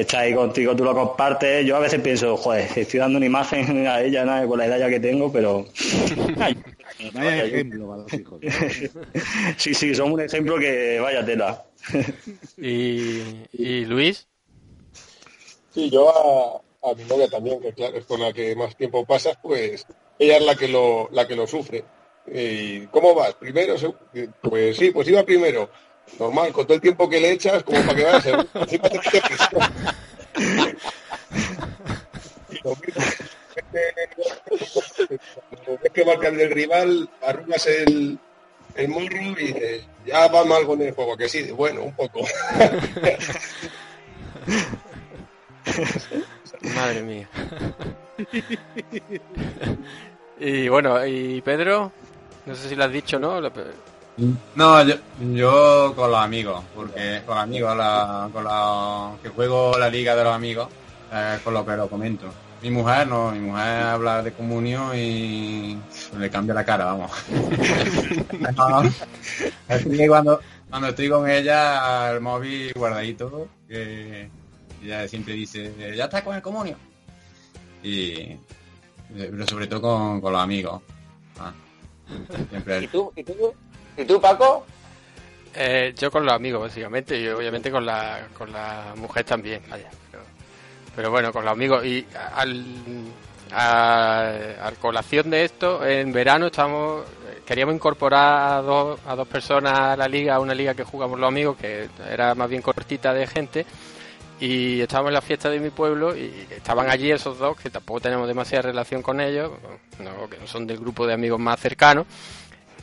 [0.00, 1.64] está ahí contigo, tú lo compartes.
[1.66, 4.48] Yo a veces pienso, joder, estoy dando una imagen a ella ¿no?
[4.48, 5.66] con la edad ya que tengo, pero.
[6.38, 6.56] Ay,
[7.14, 8.40] Vaya ejemplo para los hijos.
[9.56, 11.64] sí, sí, son un ejemplo que vaya tela.
[12.56, 14.28] ¿Y, y Luis?
[15.74, 19.04] Sí, yo a, a mi novia también, que claro, es con la que más tiempo
[19.04, 19.86] pasas, pues
[20.18, 21.82] ella es la que lo, la que lo sufre.
[22.32, 23.34] ¿Y cómo vas?
[23.34, 23.76] ¿Primero?
[23.76, 25.70] seg- Pues sí, pues iba primero.
[26.18, 28.48] Normal, con todo el tiempo que le echas, como para que vaya segundo.
[28.54, 29.62] Encima te mete presión.
[32.50, 34.24] Y lo mismo,
[35.50, 38.18] cuando ves que marcan del rival, arrugas el,
[38.74, 42.20] el morro y dices, ya va mal con el juego, que sí, bueno, un poco.
[46.74, 47.28] Madre mía.
[50.38, 51.92] y bueno, ¿y Pedro?
[52.46, 53.40] No sé si lo has dicho, ¿no?
[54.54, 54.94] No, yo,
[55.32, 57.70] yo con los amigos, porque con los amigos,
[58.32, 60.68] con la, que juego la liga de los amigos,
[61.12, 62.26] eh, con lo que lo comento.
[62.62, 65.78] Mi mujer no, mi mujer habla de comunión y
[66.18, 67.10] le cambia la cara, vamos.
[68.56, 68.82] No,
[69.96, 74.28] que cuando, cuando estoy con ella, el móvil guardadito, que
[74.82, 76.76] ella siempre dice, ya está con el comunio.
[77.82, 78.36] Y
[79.16, 80.82] pero sobre todo con, con los amigos.
[81.38, 81.52] Ah,
[82.80, 83.54] ¿Y tú, y tú,
[83.96, 84.66] y tú Paco?
[85.54, 89.90] Eh, yo con los amigos, básicamente, y obviamente con la, con la mujer también, vaya.
[90.10, 90.22] Pero,
[90.96, 91.84] pero bueno, con los amigos.
[91.84, 92.64] Y al,
[94.80, 97.04] colación de esto, en verano estamos
[97.44, 101.18] queríamos incorporar a dos, a dos personas a la liga, a una liga que jugamos
[101.18, 103.66] los amigos, que era más bien cortita de gente.
[104.40, 108.00] Y estábamos en la fiesta de mi pueblo y estaban allí esos dos, que tampoco
[108.00, 109.52] tenemos demasiada relación con ellos,
[110.00, 112.06] no, que no son del grupo de amigos más cercanos.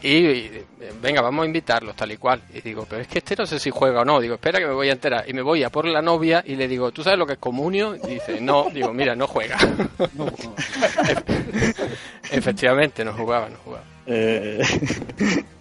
[0.02, 0.50] Y,
[1.02, 2.41] venga, vamos a invitarlos tal y cual.
[2.54, 4.20] Y digo, pero es que este no sé si juega o no.
[4.20, 5.26] Digo, espera que me voy a enterar.
[5.28, 7.39] Y me voy a por la novia y le digo, ¿tú sabes lo que es
[7.39, 7.95] comunio?
[7.95, 8.70] Y dice, no.
[8.74, 9.58] Digo, mira, no juega.
[12.32, 13.84] Efectivamente, no jugaba, no jugaba.
[14.06, 14.62] Eh,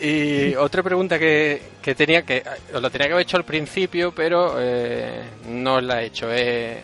[0.00, 2.42] Y otra pregunta que, que tenía, que
[2.74, 6.28] os lo tenía que haber hecho al principio, pero eh, no la he hecho.
[6.30, 6.78] Eh,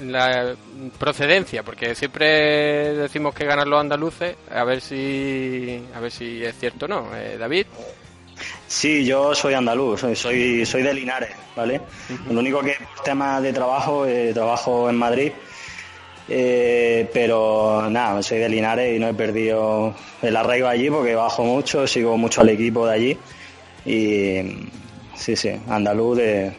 [0.00, 0.54] la
[0.98, 6.56] procedencia, porque siempre decimos que ganan los andaluces, a ver si a ver si es
[6.58, 7.16] cierto o no.
[7.16, 7.66] Eh, David.
[8.66, 11.80] Sí, yo soy andaluz, soy, soy, soy de Linares, ¿vale?
[12.30, 15.32] Lo único que por tema de trabajo, eh, trabajo en Madrid,
[16.28, 21.42] eh, pero nada, soy de Linares y no he perdido el arraigo allí porque bajo
[21.42, 23.18] mucho, sigo mucho al equipo de allí
[23.86, 24.68] y
[25.16, 26.52] sí, sí, andaluz de...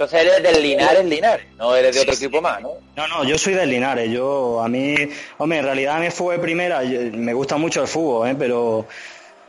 [0.00, 2.70] Entonces eres del Linares, Linares, no eres de otro equipo más, ¿no?
[2.96, 4.10] No, no, yo soy del Linares.
[4.10, 4.94] Yo, a mí,
[5.36, 6.82] hombre, en realidad me fue primera.
[6.82, 8.34] yo- me gusta mucho el fútbol, ¿eh?
[8.38, 8.86] pero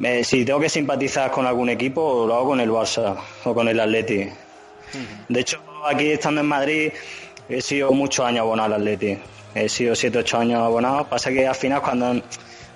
[0.04, 3.70] eh, si tengo que simpatizar con algún equipo, lo hago con el Barça o con
[3.70, 4.28] el Atleti.
[5.30, 6.92] De hecho, aquí estando en Madrid,
[7.48, 9.18] he sido muchos años abonado al Atleti.
[9.56, 11.06] He sido 7, 8 años abonado.
[11.08, 12.22] Pasa que al final, cuando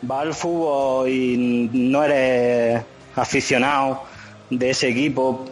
[0.01, 2.81] vas al fútbol y no eres
[3.17, 4.03] aficionado
[4.49, 5.45] de ese equipo,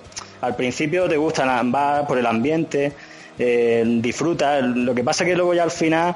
[0.44, 2.92] al principio te gusta, vas por el ambiente,
[3.40, 4.62] eh, disfrutas.
[4.64, 6.16] Lo que pasa que luego ya al final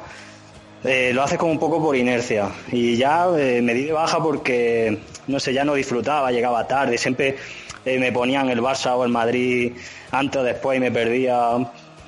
[0.84, 2.50] eh, lo haces como un poco por inercia.
[2.72, 4.98] Y ya eh, me di de baja porque,
[5.28, 7.38] no sé, ya no disfrutaba, llegaba tarde, siempre
[7.86, 9.72] eh, me ponían el Barça o el Madrid
[10.12, 11.58] antes o después y me perdía.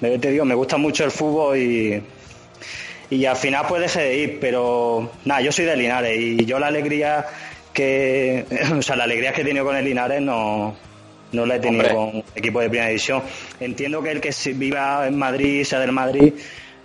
[0.01, 2.03] Me gusta mucho el fútbol y,
[3.09, 6.59] y al final pues dejé de ir, pero nada, yo soy de Linares y yo
[6.59, 7.25] la alegría
[7.73, 8.45] que,
[8.77, 10.75] o sea, la alegría que he tenido con el Linares no,
[11.31, 12.21] no la he tenido Hombre.
[12.23, 13.21] con equipo de primera división.
[13.59, 16.33] Entiendo que el que se- viva en Madrid, sea del Madrid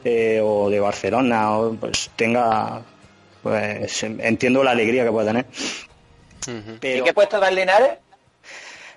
[0.04, 2.82] eh, o de Barcelona, o, pues tenga,
[3.42, 5.46] pues entiendo la alegría que puede tener.
[6.82, 7.90] ¿Y qué puesto da el Linares?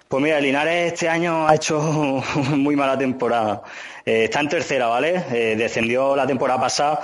[0.09, 1.79] Pues mira, Linares este año ha hecho
[2.55, 3.61] muy mala temporada.
[4.05, 5.23] Eh, está en tercera, ¿vale?
[5.31, 7.01] Eh, descendió la temporada pasada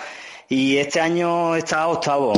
[0.50, 2.34] y este año está octavo.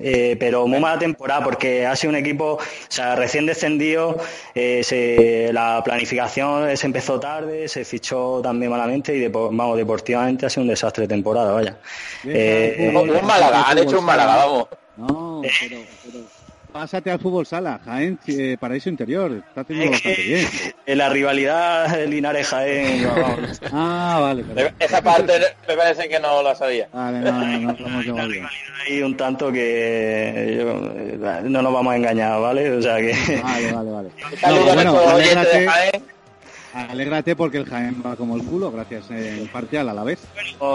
[0.00, 4.16] Eh, pero muy mala temporada porque ha sido un equipo, o sea, recién descendido,
[4.54, 10.46] eh, se- la planificación se empezó tarde, se fichó también malamente y depo- vamos, deportivamente
[10.46, 11.76] ha sido un desastre de temporada, vaya.
[12.24, 14.68] Eh, Un, un Málaga, han hecho un Málaga, vamos.
[14.96, 16.18] No, pero, pero
[16.72, 20.46] pásate al fútbol sala, Jaén, eh, paraíso interior, está teniendo bastante bien.
[20.86, 24.74] en la rivalidad Linares-Jaén, vamos, Ah, vale, perdón.
[24.78, 25.32] Esa parte
[25.66, 26.88] me parece que no la sabía.
[26.92, 28.48] Vale, no, no, no, no, no,
[28.86, 32.70] hay un tanto que yo- eh, no nos vamos a engañar, ¿vale?
[32.70, 33.12] O sea que...
[33.42, 34.10] Vale, vale, vale.
[34.40, 36.02] saludo No, a bueno, nuestros oyentes de Jaén.
[36.72, 40.20] Alégrate porque el Jaén va como el culo, gracias eh, en parte a la vez.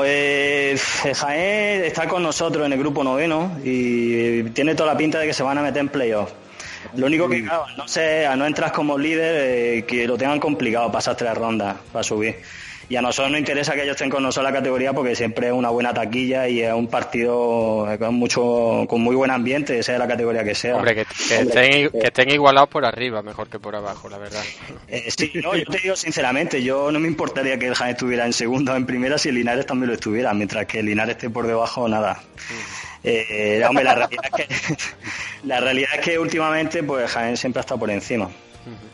[0.05, 0.77] Eh,
[1.15, 5.33] Jaén está con nosotros en el grupo noveno y tiene toda la pinta de que
[5.33, 6.31] se van a meter en playoff.
[6.95, 10.39] Lo único que, claro, no sé, a no entras como líder, eh, que lo tengan
[10.39, 12.35] complicado pasar tres rondas para subir.
[12.89, 15.47] Y a nosotros nos interesa que ellos estén con nosotros en la categoría porque siempre
[15.47, 19.81] es una buena taquilla y es un partido eh, con mucho, con muy buen ambiente,
[19.83, 20.75] sea la categoría que sea.
[20.75, 24.43] Hombre, que, que estén, que estén igualados por arriba, mejor que por abajo, la verdad.
[24.87, 28.25] Eh, sí, no, yo te digo sinceramente, yo no me importaría que el Jaén estuviera
[28.25, 31.15] en segunda o en primera si el Linares también lo estuviera, mientras que el Linares
[31.15, 32.21] esté por debajo, nada.
[33.03, 34.75] Eh, hombre, la realidad, es que,
[35.43, 38.29] la realidad es que últimamente pues Jaén siempre ha estado por encima.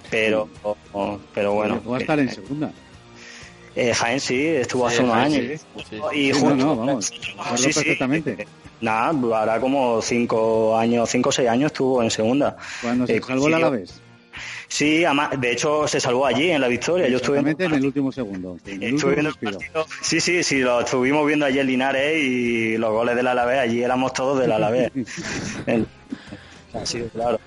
[0.10, 0.50] Pero,
[1.34, 1.82] pero bueno.
[1.84, 2.72] Va a estar en segunda.
[3.82, 5.62] Eh, Jaén sí, estuvo Sí, hace unos Jaén años.
[5.90, 6.00] sí.
[6.14, 7.06] Y justo- no, no, vamos,
[7.56, 7.80] Sí, sí.
[7.80, 8.48] perfectamente.
[8.82, 12.58] Nada, hará como cinco años, cinco o seis años estuvo en segunda.
[12.82, 14.02] Cuando se Eh, salvó el Alavés.
[14.68, 15.04] Sí,
[15.40, 17.08] de hecho se salvó allí en la victoria.
[17.08, 18.58] Yo estuve en el último segundo.
[18.66, 19.58] En el último.
[20.02, 23.82] Sí, sí, sí, lo estuvimos viendo ayer en Linares y los goles del Alavés, allí
[23.82, 24.92] éramos todos del Alavés.
[25.66, 25.88] El-
[26.74, 27.40] Así claro.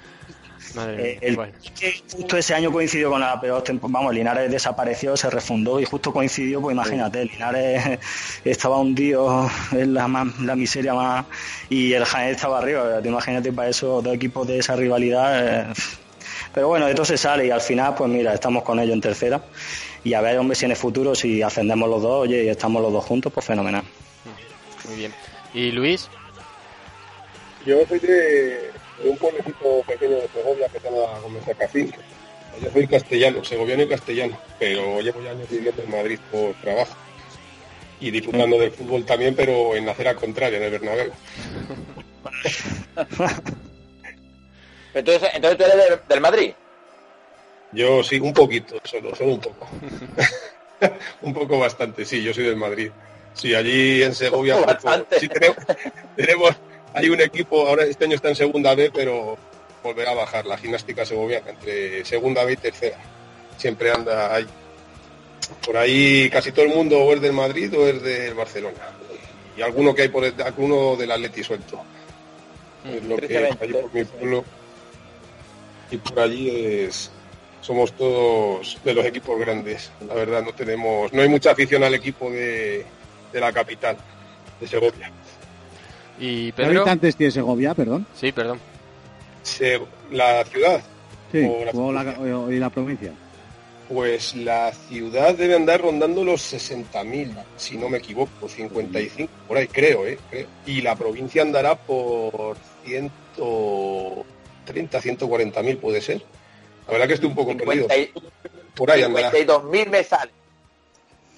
[0.75, 1.39] Madre Eh, el-
[1.79, 3.99] que justo ese año coincidió con la peor temporada.
[3.99, 7.99] Vamos, Linares desapareció, se refundó y justo coincidió, pues imagínate, Linares
[8.45, 11.27] estaba hundido en la, más- la miseria más
[11.69, 13.01] y el Jaén estaba arriba.
[13.03, 15.71] Te imagínate para esos dos equipos de esa rivalidad.
[15.71, 15.73] eh,
[16.55, 19.01] pero bueno, de todo se sale y al final, pues mira, estamos con ellos en
[19.01, 19.43] tercera.
[20.05, 22.83] Y a ver, hombre, si en el futuro, si ascendemos los dos, oye, y estamos
[22.83, 23.83] los dos juntos, pues fenomenal.
[24.89, 25.15] Muy bien.
[25.55, 26.09] ¿Y Luis?
[27.65, 28.72] Yo soy de,
[29.03, 31.95] de un pueblecito pequeño de Segovia que se llama Gómez de Cacín.
[32.61, 36.95] Yo soy castellano, segoviano y castellano, pero llevo ya años viviendo en Madrid por trabajo.
[37.99, 41.13] Y disfrutando del fútbol también, pero en la acera contraria, en el Bernabéu.
[44.95, 46.53] Entonces, entonces tú eres del, del Madrid.
[47.73, 49.67] Yo sí, un poquito, solo, solo un poco.
[51.23, 52.91] un poco bastante, sí, yo soy del Madrid.
[53.33, 55.21] Sí, allí en Segovia poco pues, bastante.
[55.21, 55.57] sí tenemos,
[56.17, 56.51] tenemos,
[56.95, 59.37] hay un equipo, ahora este año está en segunda B, pero
[59.83, 62.99] volverá a bajar la gimnástica segoviana entre segunda B y tercera.
[63.57, 64.47] Siempre anda ahí.
[65.67, 68.79] Por ahí casi todo el mundo o es del Madrid o es del Barcelona.
[69.57, 71.83] Y alguno que hay por el- alguno del Atleti suelto.
[72.85, 74.45] Es lo que allí por mi pueblo
[75.91, 76.49] y por allí
[76.85, 77.11] es
[77.61, 79.91] somos todos de los equipos grandes.
[80.09, 82.85] La verdad no tenemos, no hay mucha afición al equipo de,
[83.33, 83.97] de la capital,
[84.61, 85.13] de Segovia.
[86.19, 86.81] ¿Y ¿Qué Pedro?
[86.83, 88.07] habitantes tiene Segovia, perdón?
[88.15, 88.61] Sí, perdón.
[89.43, 90.83] Se- la ciudad,
[91.33, 92.03] Sí, O la o la,
[92.41, 93.11] o- y la provincia.
[93.89, 99.67] pues la ciudad debe andar rondando los 60.000, si no me equivoco, 55, por ahí
[99.67, 100.19] creo, ¿eh?
[100.31, 100.47] Creo.
[100.67, 106.23] Y la provincia andará por 130, 140.000 puede ser.
[106.87, 107.89] La verdad que estoy un poco perdido.
[107.89, 108.13] 50 y-
[108.75, 109.31] Por ahí andará.
[109.31, 110.31] 52.000 me sale.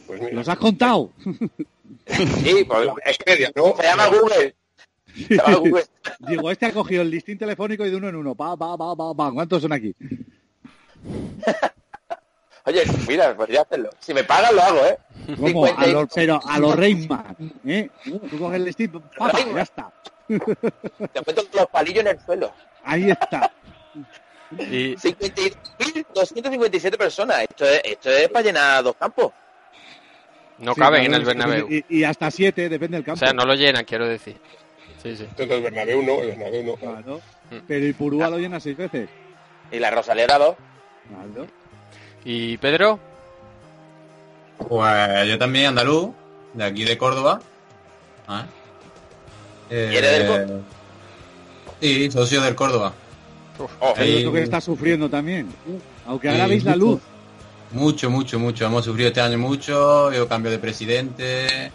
[0.07, 1.11] Pues mira, ¿Los has contado?
[2.07, 3.77] Sí, pues, es que Wikipedia, ¿no?
[3.77, 4.55] se llama Google.
[6.29, 8.35] Digo, este ha cogido el listín telefónico y de uno en uno.
[8.35, 9.31] Pa, pa, pa, pa, pa.
[9.33, 9.95] ¿Cuántos son aquí?
[12.67, 13.91] Oye, mira, podría hacerlo.
[14.01, 14.97] Si me pagan, lo hago, ¿eh?
[15.37, 15.67] ¿Cómo?
[15.67, 17.37] A 50 y- los, pero a los Rayman.
[17.67, 17.91] ¿eh?
[18.31, 19.01] Tú coges el listín, pa,
[19.31, 19.93] pa, ya está.
[20.27, 22.51] Te meto los palillos en el suelo.
[22.85, 23.53] Ahí está.
[24.59, 27.43] Y 52.257 personas.
[27.43, 29.31] Esto es, esto es para llenar dos campos.
[30.59, 31.69] no Sí, caben en el Bernabéu.
[31.71, 33.19] Y, y hasta siete, depende del O campo.
[33.19, 34.39] sea, no lo llenan, quiero decir.
[35.05, 35.25] Sí, sí.
[35.25, 36.75] Entonces el Bernabéu no, el Bernabéu no.
[36.77, 37.21] Claro.
[37.69, 39.09] Pero el Purúa lo llena seis veces.
[39.71, 40.57] Y la Rosaleda dos.
[41.09, 41.47] Claro.
[42.25, 42.99] ¿Y Pedro?
[44.69, 46.11] Pues yo también andaluz,
[46.55, 47.41] de aquí de Córdoba.
[48.27, 48.47] Ah.
[49.69, 50.61] Eh, ¿Y eres del Córdoba?
[51.81, 52.95] Sí, socio del Córdoba.
[53.81, 55.49] Oh, que estás sufriendo también.
[56.07, 57.01] Aunque Sí, ahora veis la luz.
[57.73, 58.65] Mucho, mucho, mucho.
[58.65, 60.13] Hemos sufrido este año mucho.
[60.13, 61.71] Yo cambio de presidente.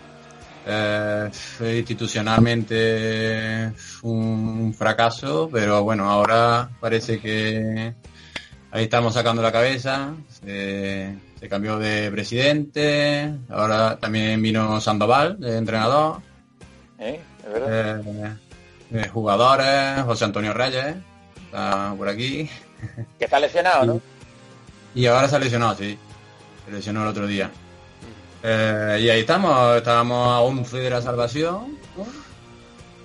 [0.70, 1.30] Eh,
[1.78, 3.72] institucionalmente
[4.04, 7.94] un fracaso, pero bueno, ahora parece que
[8.72, 10.14] ahí estamos sacando la cabeza.
[10.30, 13.34] Se, se cambió de presidente.
[13.50, 16.22] Ahora también vino Sandoval, de entrenador.
[17.00, 17.20] ¿eh?
[17.46, 18.02] Es verdad.
[18.02, 18.36] eh,
[18.92, 20.96] eh, jugadores, José Antonio Reyes,
[21.46, 22.50] está por aquí.
[23.18, 24.02] Que está lesionado, ¿no?
[24.96, 25.98] Y ahora se ha lesionado, sí.
[26.66, 27.52] Se lesionó el otro día.
[28.44, 31.78] Eh, y ahí estamos, estábamos a 11 de la salvación.
[31.98, 32.06] ¿no?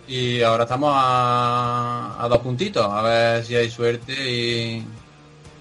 [0.07, 4.87] Y ahora estamos a, a dos puntitos, a ver si hay suerte y,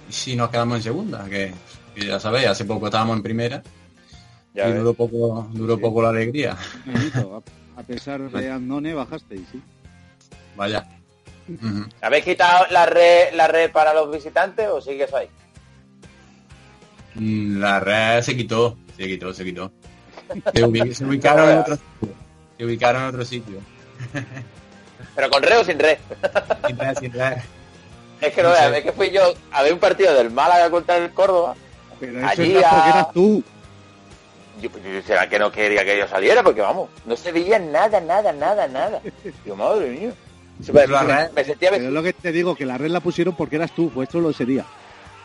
[0.09, 1.53] y si nos quedamos en segunda, que,
[1.95, 3.63] que ya sabéis, hace poco estábamos en primera
[4.53, 4.79] Ya y ves.
[4.79, 6.57] duró poco, duró poco la alegría.
[6.85, 7.41] Benito,
[7.77, 9.61] a, a pesar de Andone, bajasteis, sí.
[10.57, 10.87] Vaya.
[12.01, 15.27] ¿Habéis quitado la red, la red para los visitantes o sigues ahí?
[17.15, 19.71] Mm, La red se quitó, se quitó, se quitó.
[20.53, 22.15] Se, ubi- se ubicaron en otro sitio.
[22.57, 23.59] Se ubicaron en otro sitio.
[25.15, 25.97] ¿Pero con red o sin red?
[26.67, 27.33] Sin red, sin red.
[28.21, 28.77] Es que no No sé.
[28.77, 31.55] es que fui yo a ver un partido del Málaga contra el Córdoba.
[31.99, 33.43] Pero eso Allí era porque a- eras tú.
[34.61, 36.41] Yo, yo- ¿Será que no quería que yo saliera?
[36.43, 39.01] Porque vamos, no se veía nada, nada, nada, nada.
[39.45, 40.13] Yo, madre mía.
[40.71, 43.35] Me, La me sentía Pero es lo que te digo, que la red la pusieron
[43.35, 44.63] porque eras tú, vuestro lo sería.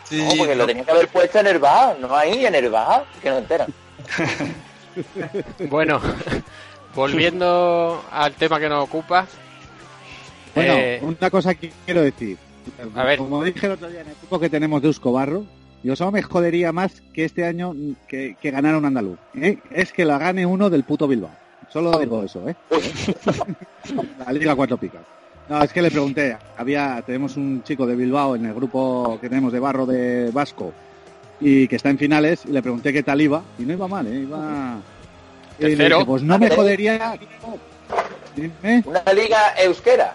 [0.09, 2.71] Sí, No, porque lo tenía que haber puesto en el bar, no ahí en el
[2.71, 3.69] bar, que no enteran.
[5.71, 6.01] Bueno,
[6.93, 9.27] volviendo al tema que nos ocupa.
[10.57, 12.37] Bueno, eh, una cosa que quiero decir.
[12.97, 13.19] A ver.
[13.19, 15.45] Como dije el otro día en el grupo que tenemos de Eusko Barro,
[15.85, 17.75] yo solo me jodería más que este año
[18.09, 19.19] que, que ganara un andaluz.
[19.41, 19.59] ¿eh?
[19.71, 21.31] Es que la gane uno del puto Bilbao.
[21.73, 22.57] Solo digo eso, ¿eh?
[24.27, 25.03] la Liga Cuatro Picas.
[25.49, 26.37] No, es que le pregunté.
[26.57, 30.73] Había, tenemos un chico de Bilbao en el grupo que tenemos de Barro de Vasco
[31.41, 34.07] y que está en finales y le pregunté qué tal iba y no iba mal,
[34.07, 34.21] ¿eh?
[34.21, 34.77] Iba...
[35.59, 35.97] Y le Tercero.
[35.97, 37.19] dije, pues no me jodería...
[38.37, 38.83] Dime.
[38.85, 40.15] Una liga euskera.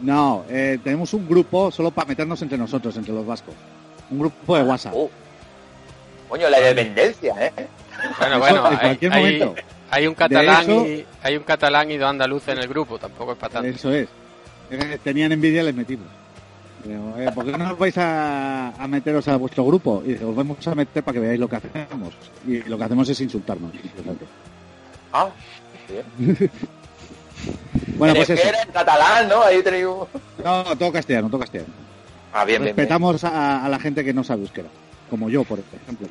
[0.00, 3.54] No, eh, tenemos un grupo solo para meternos entre nosotros, entre los vascos.
[4.10, 4.92] Un grupo de WhatsApp.
[4.94, 5.10] Oh.
[6.28, 7.52] Coño, la independencia, ¿eh?
[8.18, 9.54] Bueno, Eso, bueno, en hay, cualquier hay- momento.
[9.90, 13.32] hay un catalán eso- y hay un catalán y dos andaluces en el grupo, tampoco
[13.32, 13.68] es para tanto.
[13.68, 14.08] Eso es.
[15.02, 16.06] Tenían envidia, les metimos.
[16.84, 20.02] Digo, eh, ¿Por qué no os vais a, a meteros a vuestro grupo?
[20.06, 22.14] Y os vamos a meter para que veáis lo que hacemos.
[22.46, 23.72] Y lo que hacemos es insultarnos.
[25.12, 25.28] Ah,
[25.88, 26.50] bien.
[27.96, 28.48] Bueno, En pues eso.
[28.66, 29.42] en catalán, ¿no?
[29.42, 30.06] Ahí un-
[30.44, 31.72] No, todo castellano, todo castellano.
[32.32, 32.76] Ah, bien, bien, bien.
[32.76, 34.68] Respetamos a, a la gente que no sabe euskera.
[35.08, 36.08] Como yo, por ejemplo.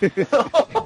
[0.00, 0.85] que no.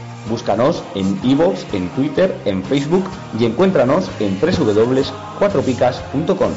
[0.27, 3.09] Búscanos en iVoox, en Twitter, en Facebook
[3.39, 6.51] y encuéntranos en www.cuatropicas.com.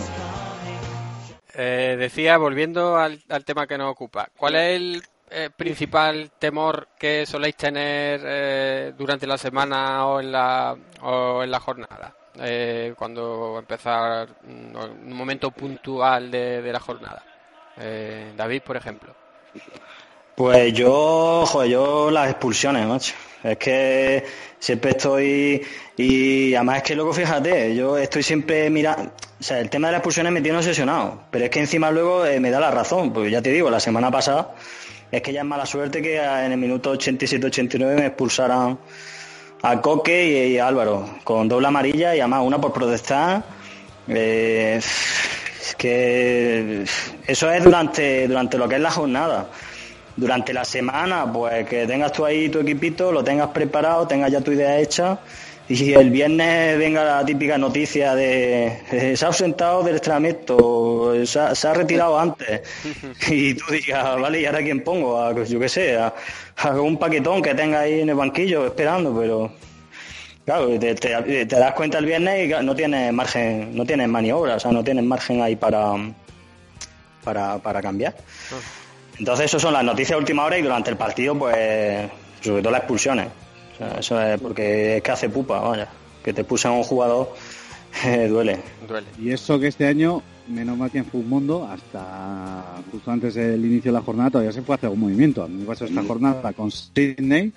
[1.57, 7.25] Eh, decía, volviendo al, tema que nos ocupa, ¿cuál es el eh, principal temor que
[7.27, 12.15] soléis tener eh, durante la semana o en la, o en la jornada?
[12.97, 17.23] Cuando empezar mm, un momento puntual de, la jornada.
[18.37, 19.15] David, por ejemplo.
[20.35, 23.15] Pues yo, joder, yo las expulsiones, macho.
[23.45, 24.25] Es que
[24.59, 25.63] siempre estoy
[25.97, 29.93] y además es que luego fíjate, yo estoy siempre mirando, o sea, el tema de
[29.93, 33.13] las expulsiones me tiene obsesionado, pero es que encima luego eh, me da la razón,
[33.13, 34.55] porque ya te digo, la semana pasada
[35.13, 38.79] es que ya es mala suerte que en el minuto 87-89 me expulsaran
[39.63, 43.45] a Coque y, a Álvaro con doble amarilla y además una por protestar.
[44.09, 46.85] Eh, es que
[47.27, 49.49] eso es durante, durante lo que es la jornada.
[50.17, 54.41] Durante la semana, pues que tengas tú ahí tu equipito, lo tengas preparado, tengas ya
[54.41, 55.19] tu idea hecha
[55.69, 61.55] y el viernes venga la típica noticia de se ha ausentado del entrenamiento, se ha,
[61.55, 62.61] se ha retirado antes
[63.29, 65.21] y tú digas, vale, ¿y ahora quién pongo?
[65.21, 66.15] A, yo qué sé, a,
[66.59, 69.51] a un paquetón que tenga ahí en el banquillo esperando, pero
[70.45, 74.57] claro, te, te- te das cuenta el viernes y no tienes margen, no tienes maniobra,
[74.57, 75.95] o sea, no tienes margen ahí para,
[77.25, 78.15] para, para cambiar.
[79.19, 82.11] Entonces, eso son las noticias de última hora y durante el partido, pues,
[82.41, 83.29] sobre todo las expulsiones.
[83.75, 85.89] O sea, eso es porque es que hace pupa, vaya.
[86.23, 87.35] Que te pulsen a un jugador
[88.05, 88.59] eh, duele.
[88.89, 89.07] Duele.
[89.19, 93.93] Y eso que este año, menos mal que en Mundo, hasta justo antes del inicio
[93.93, 95.43] de la jornada, todavía se puede hacer algún movimiento.
[95.43, 97.53] A mí me pasó esta jornada con Sydney,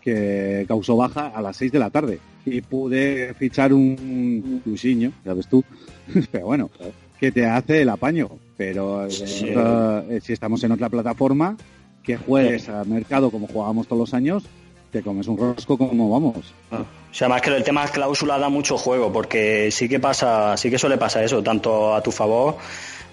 [0.00, 2.18] que causó baja a las 6 de la tarde.
[2.44, 5.62] Y pude fichar un Luciño, ya ves tú.
[6.32, 6.70] Pero bueno,
[7.18, 8.30] que te hace el apaño.
[8.64, 9.48] Pero eh, Sí.
[9.48, 11.56] en otra- eh, si estamos en otra plataforma,
[12.02, 14.44] que juegues a mercado como jugábamos todos los años,
[14.92, 16.52] te comes un rosco como vamos.
[16.70, 20.70] O sea, más que el tema cláusula da mucho juego, porque sí que pasa, sí
[20.70, 22.56] que suele pasar eso, tanto a tu favor,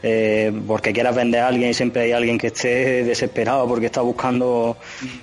[0.03, 4.01] eh, porque quieras vender a alguien y siempre hay alguien que esté desesperado porque está
[4.01, 4.77] buscando,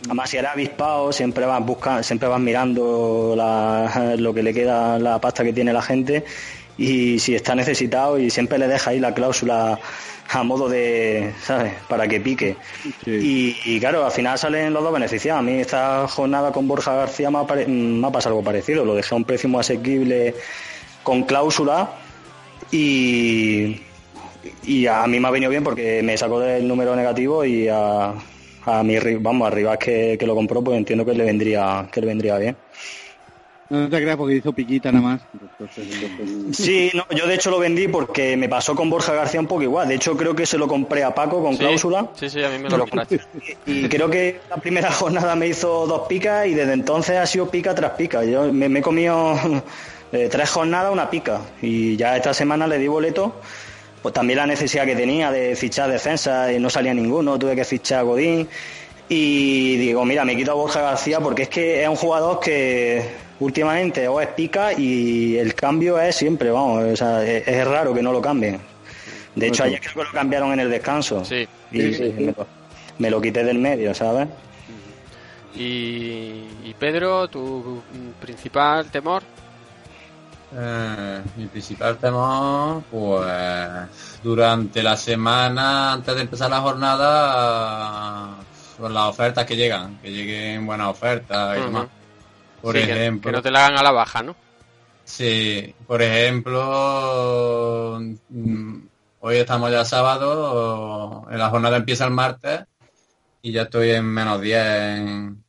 [0.04, 4.98] además si eres avispado, siempre vas buscando, siempre vas mirando la- lo que le queda,
[4.98, 6.24] la pasta que tiene la gente,
[6.78, 9.78] y si está necesitado y siempre le deja ahí la cláusula
[10.28, 11.82] a modo de, ¿sabes?
[11.84, 12.58] Para que pique.
[13.04, 15.40] Y, y claro, al final salen los dos beneficiados.
[15.40, 18.84] A mí esta jornada con Borja García me ha, pare- me ha pasado algo parecido.
[18.84, 20.36] Lo dejé a un precio muy asequible
[21.02, 21.94] con cláusula
[22.70, 23.86] y,
[24.62, 28.14] y a mí me ha venido bien porque me sacó del número negativo y a,
[28.62, 32.00] a mi vamos, a rival que, que lo compró pues entiendo que le vendría que
[32.00, 32.58] le vendría bien.
[33.68, 35.22] No te creas porque hizo piquita nada más.
[35.32, 39.40] Entonces, entonces- Sí, no, yo de hecho lo vendí porque me pasó con Borja García
[39.40, 39.88] un poco igual.
[39.88, 42.08] De hecho creo que se lo compré a Paco con Sí, cláusula.
[42.14, 43.20] Sí, sí, a mí me lo compraste.
[43.66, 47.50] Y creo que la primera jornada me hizo dos picas y desde entonces ha sido
[47.50, 48.24] pica tras pica.
[48.24, 49.34] Yo me, me he comido
[50.12, 51.40] eh, tres jornadas, una pica.
[51.60, 53.40] Y ya esta semana le di boleto.
[54.00, 57.36] Pues también la necesidad que tenía de fichar defensa y no salía ninguno.
[57.36, 58.46] Tuve que fichar a Godín.
[59.08, 63.02] Y digo, mira, me quito a Borja García porque es que es un jugador que
[63.40, 67.94] últimamente o es pica y el cambio es siempre, vamos, o sea, es, es raro
[67.94, 68.60] que no lo cambien.
[69.34, 71.24] De hecho, ayer creo que lo cambiaron en el descanso.
[71.24, 71.46] Sí.
[71.70, 72.24] Y Sí, sí, sí.
[72.24, 72.46] Me, lo,
[72.98, 74.28] me lo quité del medio, ¿sabes?
[75.54, 77.82] Y, y Pedro, tu
[78.20, 79.22] principal temor.
[80.54, 88.36] Eh, mi principal temor, pues durante la semana, antes de empezar la jornada,
[88.78, 91.86] con las ofertas que llegan, que lleguen buenas ofertas y demás.
[92.60, 94.36] Por Sí, ejemplo, que no te la hagan a la baja, ¿no?
[95.04, 98.78] Sí, por ejemplo, mm,
[99.20, 102.64] hoy estamos ya sábado, en la jornada empieza el martes
[103.42, 105.44] y ya estoy en menos 10 en,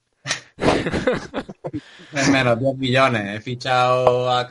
[2.14, 3.36] en menos 10 millones.
[3.38, 4.47] He fichado a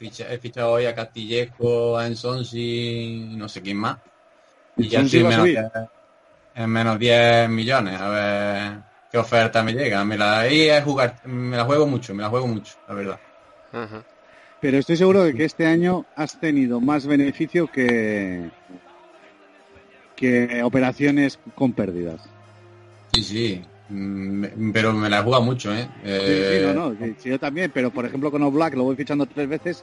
[0.00, 3.98] he fichado hoy a Castillejo, a Ensonsi, no sé quién más.
[4.76, 5.54] Y ya estoy en menos, subir.
[5.54, 5.72] 10,
[6.54, 8.00] en menos 10 millones.
[8.00, 10.04] A ver qué oferta me llega.
[10.04, 13.20] Me la, ahí es jugar, me la juego mucho, me la juego mucho, la verdad.
[14.60, 18.50] Pero estoy seguro de que este año has tenido más beneficio que
[20.16, 22.20] que operaciones con pérdidas.
[23.14, 23.62] Sí, sí.
[23.88, 25.88] Mm, Pero me la he jugado mucho, ¿eh?
[25.94, 28.84] Sí, Eh, sí, no, no, sí, sí, yo también, pero por ejemplo con Oblak lo
[28.84, 29.82] voy fichando tres veces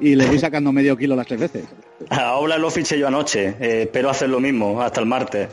[0.00, 1.64] y le voy sacando medio kilo las tres veces.
[2.10, 3.56] A Oblak lo fiché yo anoche.
[3.60, 5.48] eh, espero hacer lo mismo hasta el martes.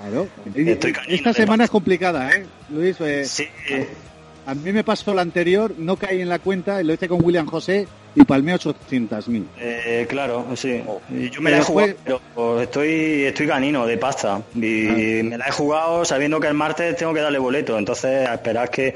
[0.00, 0.28] Claro.
[0.54, 2.44] Estoy Esta semana es complicada, ¿eh?
[2.70, 3.46] Luis, eh, Sí.
[4.46, 7.46] a mí me pasó la anterior, no caí en la cuenta, lo hice con William
[7.46, 7.86] José
[8.16, 9.46] y palmé 800.000.
[9.58, 10.82] Eh, claro, sí.
[11.10, 12.90] Y Yo me Pero la he jugado, fue- pero estoy,
[13.24, 14.42] estoy ganino de pasta.
[14.54, 17.78] Y me la he jugado sabiendo que el martes tengo que darle boleto.
[17.78, 18.94] Entonces, a esperar que,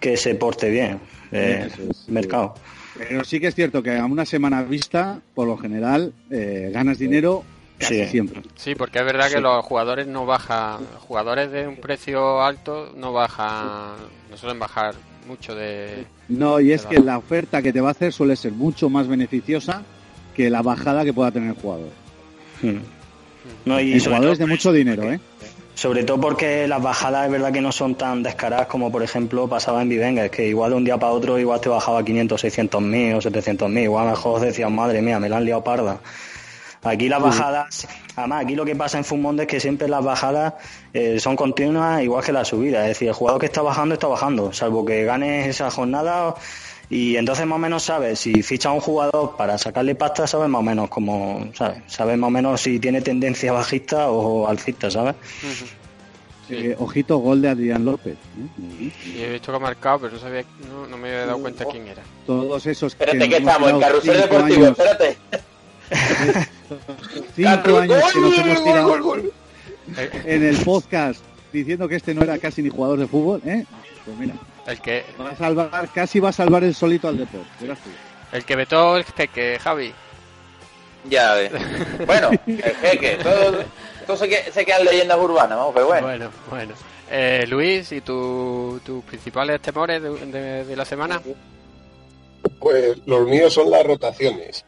[0.00, 0.98] que se porte bien.
[1.32, 1.88] Eh, sí.
[2.12, 2.54] mercado.
[2.96, 6.96] Pero sí que es cierto que a una semana vista, por lo general, eh, ganas
[6.98, 7.42] dinero
[7.78, 8.06] casi Sí.
[8.10, 8.42] siempre.
[8.56, 13.12] Sí, porque es verdad que los jugadores no bajan, jugadores de un precio alto no
[13.12, 13.94] bajan,
[14.30, 14.94] no suelen bajar
[15.26, 16.04] mucho de...
[16.28, 19.08] No, y es que la oferta que te va a hacer suele ser mucho más
[19.08, 19.82] beneficiosa
[20.34, 21.88] que la bajada que pueda tener el jugador.
[23.64, 25.20] No, y En sobre jugadores todo- de mucho dinero, ¿eh?
[25.74, 29.48] Sobre todo porque las bajadas es verdad que no son tan descaradas como por ejemplo
[29.48, 32.40] pasaba en Vivenga, es que igual de un día para otro igual te bajaba 500,
[32.40, 35.98] 600 mil o 700 mil, igual mejor decías, madre mía, me la han liado parda.
[36.84, 40.52] Aquí las bajadas, además aquí lo que pasa en Fumonde es que siempre las bajadas
[40.92, 44.06] eh, son continuas igual que las subidas, es decir, el jugador que está bajando está
[44.06, 46.34] bajando, salvo que ganes esa jornada
[46.90, 50.48] y entonces más o menos sabes, si fichas a un jugador para sacarle pasta, sabes
[50.50, 54.90] más o menos cómo, sabes, sabes más o menos si tiene tendencia bajista o alcista,
[54.90, 55.14] ¿sabes?
[56.50, 58.12] Eh, ojito, gol de Adrián López.
[58.14, 58.90] ¿eh?
[59.16, 61.64] Y he visto que ha marcado, pero no sabía, no, no me había dado cuenta
[61.64, 62.02] quién era.
[62.26, 65.16] Todos esos Espérate que que nos estamos en carrusel deportivo, años- espérate.
[67.34, 69.16] cinco años que nos hemos tirado
[70.24, 71.22] en el podcast
[71.52, 73.64] diciendo que este no era casi ni jugador de fútbol, ¿eh?
[74.04, 74.34] Pues mira,
[74.66, 77.48] El que, va a salvar, casi va a salvar el solito al deporte.
[78.32, 79.92] el que vetó el jeque, Javi.
[81.08, 81.52] Ya ves.
[82.06, 83.62] Bueno, el jeque, todo,
[84.06, 86.06] todo se, que- se quedan leyendas urbanas, vamos, pero bueno.
[86.06, 86.74] Bueno, bueno.
[87.10, 91.20] Eh, Luis, ¿y tu- tus principales temores de, de- de la semana?
[92.58, 94.64] Pues los míos son las rotaciones.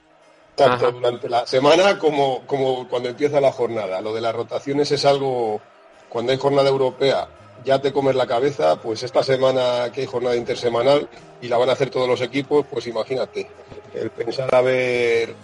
[0.56, 0.90] Tanto Ajá.
[0.90, 4.00] durante la semana como, como cuando empieza la jornada.
[4.00, 5.60] Lo de las rotaciones es algo,
[6.08, 7.28] cuando hay jornada europea,
[7.64, 11.08] ya te comes la cabeza, pues esta semana que hay jornada intersemanal
[11.42, 13.48] y la van a hacer todos los equipos, pues imagínate,
[13.94, 15.34] el pensar a ver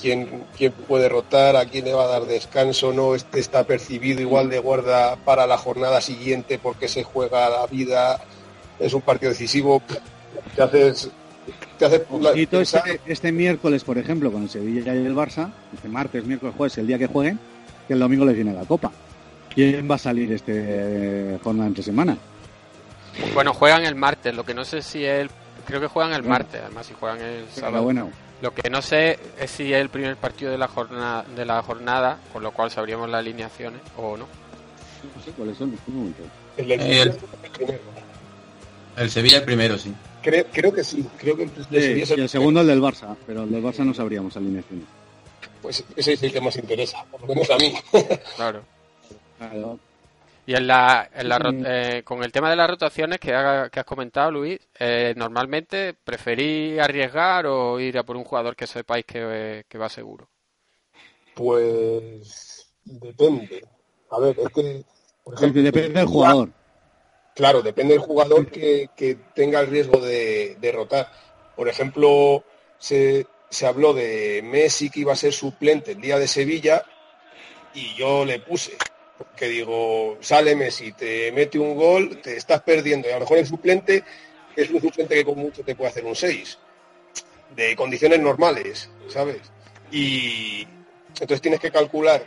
[0.00, 4.20] quién, quién puede rotar, a quién le va a dar descanso, no este está percibido
[4.20, 8.20] igual de guarda para la jornada siguiente porque se juega la vida,
[8.78, 9.82] es un partido decisivo,
[10.54, 11.10] te haces
[11.78, 15.14] te hace la- Ojito pensar- este, este miércoles, por ejemplo, con el Sevilla y el
[15.14, 17.38] Barça, este martes, miércoles, jueves, el día que jueguen,
[17.88, 18.90] que el domingo les viene la Copa.
[19.54, 22.16] ¿Quién va a salir este eh, jornada entre semana?
[23.34, 25.30] Bueno, juegan el martes, lo que no sé si es el...
[25.66, 26.34] Creo que juegan el Bueno.
[26.34, 27.82] martes, además si juegan el sábado.
[27.82, 28.10] bueno,
[28.40, 31.62] Lo que no sé es si es el primer partido de la jornada, de la
[31.62, 34.26] jornada con lo cual sabríamos las alineaciones o no.
[35.16, 35.76] no sé cuáles son.
[36.56, 37.14] el El- primero.
[38.96, 39.92] El Sevilla el primero, sí.
[40.22, 43.44] Creo, creo que sí, creo que Sí, es y el segundo el del Barça, pero
[43.44, 44.86] el del Barça no sabríamos alineaciones.
[45.62, 47.74] Pues ese es el que más interesa, por lo menos a mí.
[48.36, 48.62] Claro.
[49.38, 49.78] Claro.
[50.46, 53.80] Y en la, en la eh, con el tema de las rotaciones que, ha- que
[53.80, 59.04] has comentado, Luis, eh, normalmente preferí arriesgar o ir a por un jugador que sepáis
[59.04, 60.28] que, eh, que va seguro.
[61.34, 63.64] Pues depende.
[64.10, 64.84] A ver, es que,
[65.24, 66.50] por ejemplo, Depende del jugador.
[67.40, 71.10] Claro, depende del jugador que, que tenga el riesgo de, de rotar.
[71.56, 72.44] Por ejemplo,
[72.78, 76.84] se, se habló de Messi que iba a ser suplente el día de Sevilla
[77.72, 78.76] y yo le puse,
[79.16, 83.38] porque digo, sale Messi, te mete un gol, te estás perdiendo y a lo mejor
[83.38, 84.04] el suplente
[84.54, 86.58] es un suplente que con mucho te puede hacer un 6,
[87.56, 89.40] de condiciones normales, ¿sabes?
[89.90, 90.68] Y
[91.12, 92.22] entonces tienes que calcular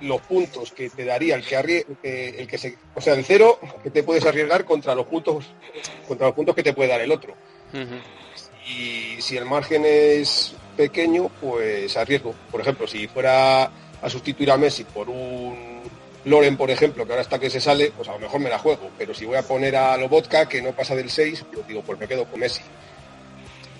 [0.00, 3.24] los puntos que te daría el que arrie- que- el que se, o sea, el
[3.24, 5.46] cero que te puedes arriesgar contra los puntos
[6.06, 7.34] contra los puntos que te puede dar el otro.
[8.66, 12.34] Y si el margen es pequeño, pues arriesgo.
[12.50, 13.64] Por ejemplo, si fuera
[14.00, 15.78] a sustituir a Messi por un
[16.24, 18.58] Loren, por ejemplo, que ahora está que se sale, pues a lo mejor me la
[18.58, 18.90] juego.
[18.98, 21.98] Pero si voy a poner a Lobotka, que no pasa del 6, pues digo, pues
[21.98, 22.60] me quedo con Messi.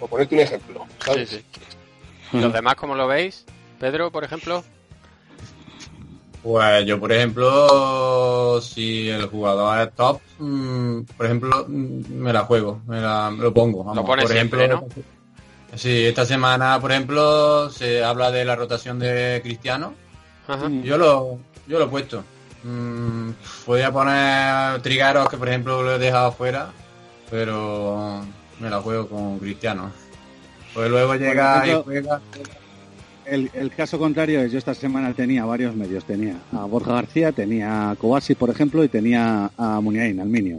[0.00, 1.28] Por ponerte un ejemplo, ¿sabes?
[1.30, 1.60] Sí, sí.
[2.38, 3.44] ¿Los demás cómo lo veis?
[3.78, 4.64] Pedro, por ejemplo.
[6.42, 12.44] Pues yo, por ejemplo, si el jugador es top, mm, por ejemplo, mm, me la
[12.44, 13.78] juego, me, la, me lo pongo.
[13.78, 14.88] Vamos, Lo pones por siempre, ejemplo,
[15.74, 19.94] Sí, esta semana, por ejemplo, se habla de la rotación de Cristiano.
[20.46, 20.68] Ajá.
[20.82, 22.24] Yo lo, yo lo he puesto.
[22.64, 23.30] Mm,
[23.66, 26.70] podría poner Trigaros, que por ejemplo lo he dejado fuera,
[27.30, 28.24] pero
[28.58, 29.92] me la juego con Cristiano.
[30.74, 32.20] Pues luego llega y juega.
[33.30, 36.04] El, caso contrario es yo esta semana tenía varios medios.
[36.04, 40.58] Tenía a Borja García, tenía a Kovacic, por ejemplo, y tenía a Muniain, al Minio.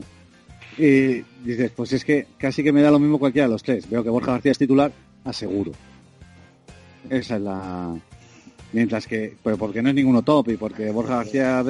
[0.77, 3.89] Y dices, pues es que casi que me da lo mismo cualquiera de los tres.
[3.89, 4.91] Veo que Borja García es titular,
[5.25, 5.71] aseguro.
[7.09, 7.95] Esa es la...
[8.71, 11.63] Mientras que, pero porque no es ninguno top y porque Borja García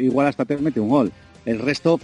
[0.00, 1.12] igual hasta te mete un gol.
[1.44, 2.00] El resto,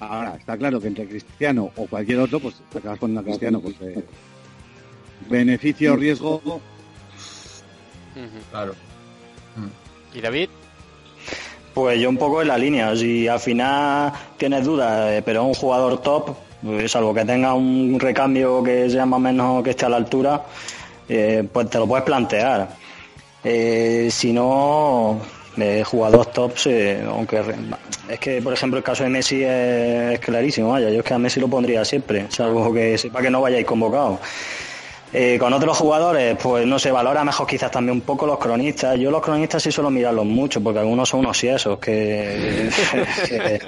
[0.00, 3.60] ahora, está claro que entre Cristiano o cualquier otro, pues te acabas poniendo a Cristiano
[3.60, 4.02] porque
[5.28, 6.60] beneficio, riesgo,
[8.50, 8.74] Claro.
[10.14, 10.48] ¿Y David?
[11.74, 15.46] Pues yo un poco en la línea, si al final tienes dudas, eh, pero es
[15.48, 19.70] un jugador top, pues salvo que tenga un recambio que sea más o menos que
[19.70, 20.42] esté a la altura,
[21.08, 22.68] eh, pues te lo puedes plantear.
[23.44, 25.20] Eh, si no,
[25.56, 26.52] eh, jugador top,
[27.08, 27.54] aunque re-
[28.08, 31.14] es que por ejemplo el caso de Messi es, es clarísimo, vaya, yo es que
[31.14, 34.18] a Messi lo pondría siempre, salvo que sepa que no vayáis convocado.
[35.12, 38.96] Eh, con otros jugadores, pues no se valora mejor quizás también un poco los cronistas.
[38.96, 42.70] Yo los cronistas sí suelo mirarlos mucho, porque algunos son unos siesos, que,
[43.28, 43.60] que-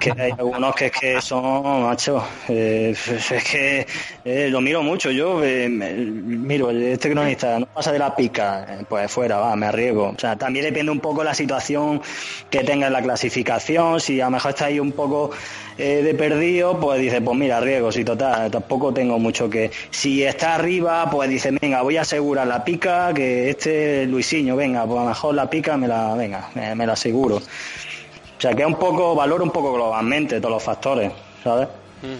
[0.00, 3.86] que hay algunos que que son, macho, eh, es que
[4.24, 5.10] eh, lo miro mucho.
[5.12, 10.14] Yo eh, miro, este cronista no pasa de la pica, pues fuera, va, me arriesgo.
[10.16, 12.02] O sea, también depende un poco la situación
[12.50, 14.00] que tenga en la clasificación.
[14.00, 15.30] Si a lo mejor está ahí un poco
[15.78, 19.70] eh, de perdido, pues dice, pues mira, riesgo, si total, tampoco tengo mucho que.
[19.90, 24.84] Si está arriba, pues dice, venga, voy a asegurar la pica, que este Luisinho, venga,
[24.86, 27.36] pues a lo mejor la pica me la, venga, me, me la aseguro.
[27.36, 31.12] O sea, que es un poco, valoro un poco globalmente todos los factores,
[31.42, 31.68] ¿sabes?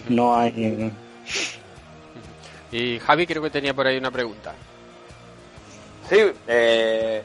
[0.09, 0.91] No hay.
[2.71, 4.53] Y Javi creo que tenía por ahí una pregunta.
[6.09, 7.21] Sí, eh,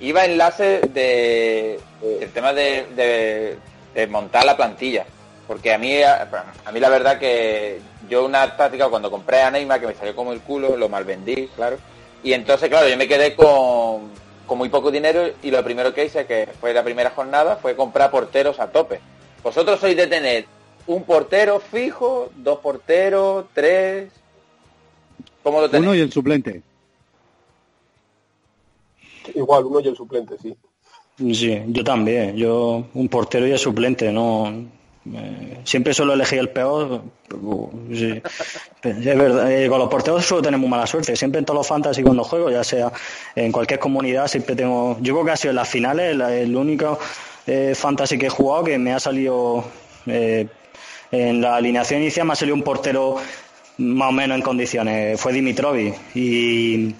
[0.00, 3.58] iba enlace de el tema de, de-
[3.94, 5.04] de montar la plantilla.
[5.50, 6.28] Porque a mí, a,
[6.64, 10.14] a mí la verdad que yo una táctica cuando compré a Neymar que me salió
[10.14, 11.76] como el culo, lo malvendí, claro.
[12.22, 14.10] Y entonces, claro, yo me quedé con,
[14.46, 17.74] con muy poco dinero y lo primero que hice, que fue la primera jornada, fue
[17.74, 19.00] comprar porteros a tope.
[19.42, 20.44] Vosotros sois de tener
[20.86, 24.08] un portero fijo, dos porteros, tres...
[25.42, 25.88] ¿Cómo lo tenéis?
[25.88, 26.62] uno y el suplente.
[29.34, 30.56] Igual, uno y el suplente, sí.
[31.34, 32.36] Sí, yo también.
[32.36, 34.78] Yo, un portero y el suplente, no.
[35.06, 37.02] Eh, siempre suelo elegir el peor.
[38.82, 41.16] verdad, eh, con los porteros suelo tener muy mala suerte.
[41.16, 42.92] Siempre en todos los fantasy cuando juego, ya sea
[43.34, 44.98] en cualquier comunidad, siempre tengo.
[45.00, 46.98] Yo creo que ha sido en las finales el único
[47.46, 49.64] eh, fantasy que he jugado que me ha salido.
[50.06, 53.16] en la alineación inicial me ha salido un portero
[53.78, 55.20] más o menos en condiciones.
[55.20, 55.94] Fue Dimitrovic.
[56.14, 56.94] Y.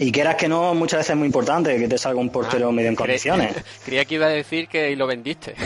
[0.00, 2.88] Y quieras que no, muchas veces es muy importante que te salga un portero medio
[2.88, 3.54] en condiciones.
[3.84, 5.54] Creía que iba a decir que y lo vendiste.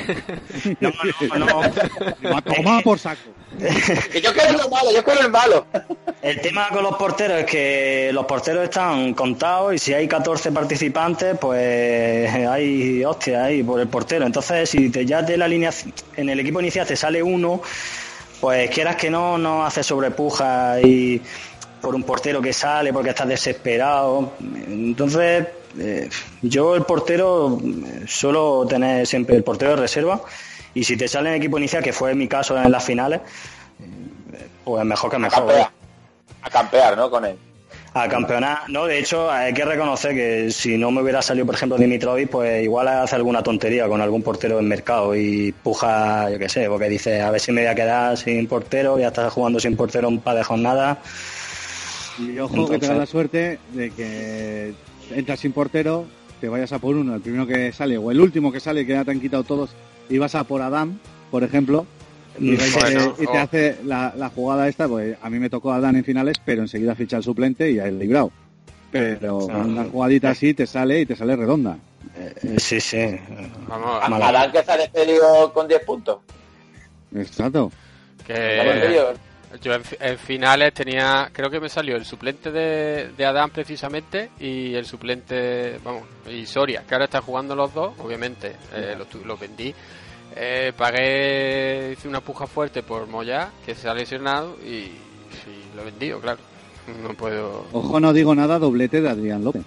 [0.81, 0.91] No,
[1.39, 1.63] no,
[2.23, 2.43] no.
[2.43, 3.21] Toma por saco.
[3.59, 5.67] Yo quiero lo malo, yo quiero el malo.
[6.23, 10.51] El tema con los porteros es que los porteros están contados y si hay 14
[10.51, 14.27] participantes, pues hay hostia ahí por el portero.
[14.27, 15.71] Entonces, si te, ya de la línea
[16.17, 17.63] en el equipo inicial te sale uno,
[18.41, 21.21] pues quieras que no, no hace sobrepuja y
[21.85, 24.33] por un portero que sale porque estás desesperado.
[24.41, 25.47] Entonces,
[25.79, 26.09] eh,
[26.41, 30.23] yo el portero eh, suelo tener siempre el portero de reserva
[30.73, 34.49] y si te sale en equipo inicial, que fue mi caso en las finales, eh,
[34.65, 35.47] pues mejor que mejor.
[35.47, 35.71] campear.
[36.43, 37.11] A campear, ¿no?
[37.11, 37.37] Con él.
[37.97, 41.55] A campeonar, no, de hecho hay que reconocer que si no me hubiera salido, por
[41.55, 46.37] ejemplo, Dimitrovic, pues igual hace alguna tontería con algún portero en mercado y puja, yo
[46.41, 49.33] qué sé, porque dice, a ver si me voy a quedar sin portero, ya estás
[49.33, 50.99] jugando sin portero un par de jornadas.
[52.19, 54.75] Y ojo que te da la suerte de que
[55.11, 56.07] entras sin portero,
[56.41, 58.93] te vayas a por uno, el primero que sale, o el último que sale, que
[58.93, 59.71] ya te han quitado todos,
[60.09, 60.99] y vas a por Adam,
[61.31, 61.87] por ejemplo,
[62.39, 63.39] y, y te oh.
[63.39, 66.95] hace la, la jugada esta, pues a mí me tocó Adán en finales, pero enseguida
[66.95, 68.33] ficha el suplente y ya el librado.
[68.91, 71.77] Pero una jugadita así te sale y te sale redonda.
[72.17, 73.19] Eh, sí, sí.
[73.67, 76.19] Vamos, A- Adán que ha despedido con 10 puntos.
[77.13, 77.73] Exacto.
[78.25, 79.15] Que.
[79.61, 84.31] Yo en, en finales tenía, creo que me salió el suplente de, de Adán precisamente
[84.39, 89.41] y el suplente, vamos, y Soria, que ahora están jugando los dos, obviamente, eh, los,
[89.41, 89.75] vendí.
[90.37, 95.83] Eh, pagué, hice una puja fuerte por Moya, que se ha lesionado y, y lo
[95.83, 96.41] he vendido, claro.
[97.03, 97.67] No puedo...
[97.73, 99.63] Ojo, no digo nada, doblete de Adrián López.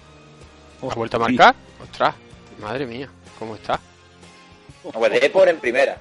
[0.82, 1.54] ¿Ha vuelto a marcar?
[1.82, 2.14] Ostras.
[2.60, 3.08] Madre mía,
[3.38, 3.80] ¿cómo está?
[4.92, 5.98] Pues de por en primera.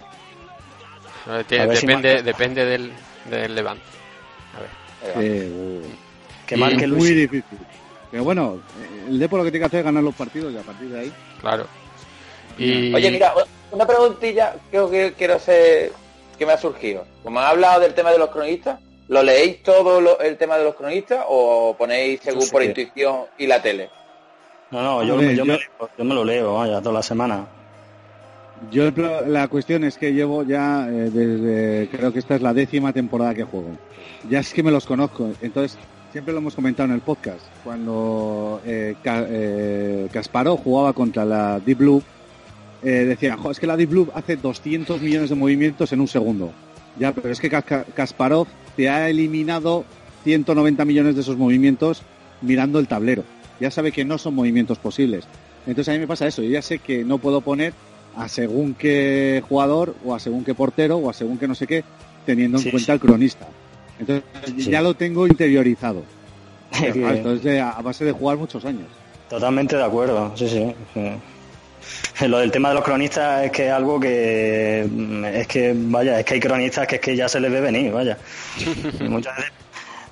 [1.50, 2.92] Si depende, depende del,
[3.30, 3.84] del Levante.
[4.56, 5.24] A ver.
[5.24, 7.58] Eh, uh, Que marque muy difícil.
[8.12, 8.62] Pero bueno,
[9.08, 11.00] el Depor lo que tiene que hacer es ganar los partidos y a partir de
[11.02, 11.14] ahí.
[11.42, 11.68] Claro.
[12.58, 12.94] Y...
[12.94, 13.34] Oye, mira,
[13.72, 15.92] una preguntilla que, que quiero hacer
[16.38, 17.06] que me ha surgido.
[17.24, 20.64] Como han hablado del tema de los cronistas, ¿lo leéis todo lo- el tema de
[20.64, 23.90] los cronistas o ponéis según sí por que- intuición y la tele?
[24.72, 27.46] No, no, yo, Me, yo me lo leo, vaya, toda la semana.
[28.72, 28.92] Yo
[29.28, 33.34] la cuestión es que llevo ya eh, desde creo que esta es la décima temporada
[33.36, 33.72] que juego.
[34.30, 35.78] Ya es que me los conozco, entonces
[36.12, 37.42] siempre lo hemos comentado en el podcast.
[37.64, 42.02] Cuando eh, eh, Kasparov jugaba contra la Deep Blue,
[42.84, 46.08] eh, decían, "Jo, es que la Deep Blue hace 200 millones de movimientos en un
[46.08, 46.52] segundo.
[46.98, 49.86] Ya, pero es que Ka- Kasparov te ha eliminado
[50.24, 52.02] 190 millones de esos movimientos
[52.42, 53.24] mirando el tablero.
[53.60, 55.26] Ya sabe que no son movimientos posibles.
[55.68, 57.74] Entonces a mí me pasa eso, yo ya sé que no puedo poner
[58.18, 61.68] a según qué jugador o a según qué portero o a según qué no sé
[61.68, 61.84] qué,
[62.26, 62.92] teniendo en Sí, cuenta sí.
[62.94, 63.48] el cronista.
[64.00, 64.24] Entonces
[64.58, 64.72] Sí.
[64.72, 66.04] ya lo tengo interiorizado.
[66.80, 68.88] Pero, Que- claro, esto es de- a base de jugar muchos años.
[69.30, 70.74] Totalmente de acuerdo, sí, sí.
[72.28, 76.20] Lo del tema de los cronistas es que es algo que mm, es que vaya,
[76.20, 78.18] es que hay cronistas que es que ya se les ve venir, vaya.
[79.00, 79.52] Y muchas veces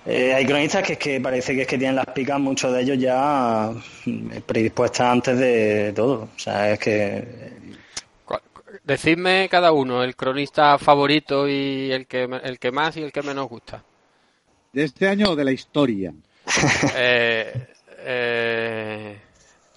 [0.06, 2.82] eh, hay cronistas que es que parece que es que tienen las picas, muchos de
[2.84, 3.72] ellos ya
[4.06, 6.30] mm, predispuestas antes de todo.
[6.36, 7.24] O sea, es que
[8.84, 13.22] Decidme cada uno el cronista favorito y el que, el que más y el que
[13.22, 13.84] menos gusta.
[14.74, 16.14] De este año o de la historia.
[16.98, 17.68] Eh,
[18.00, 19.18] eh,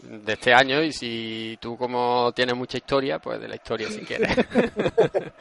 [0.03, 4.01] de este año y si tú como tienes mucha historia, pues de la historia si
[4.01, 4.37] quieres.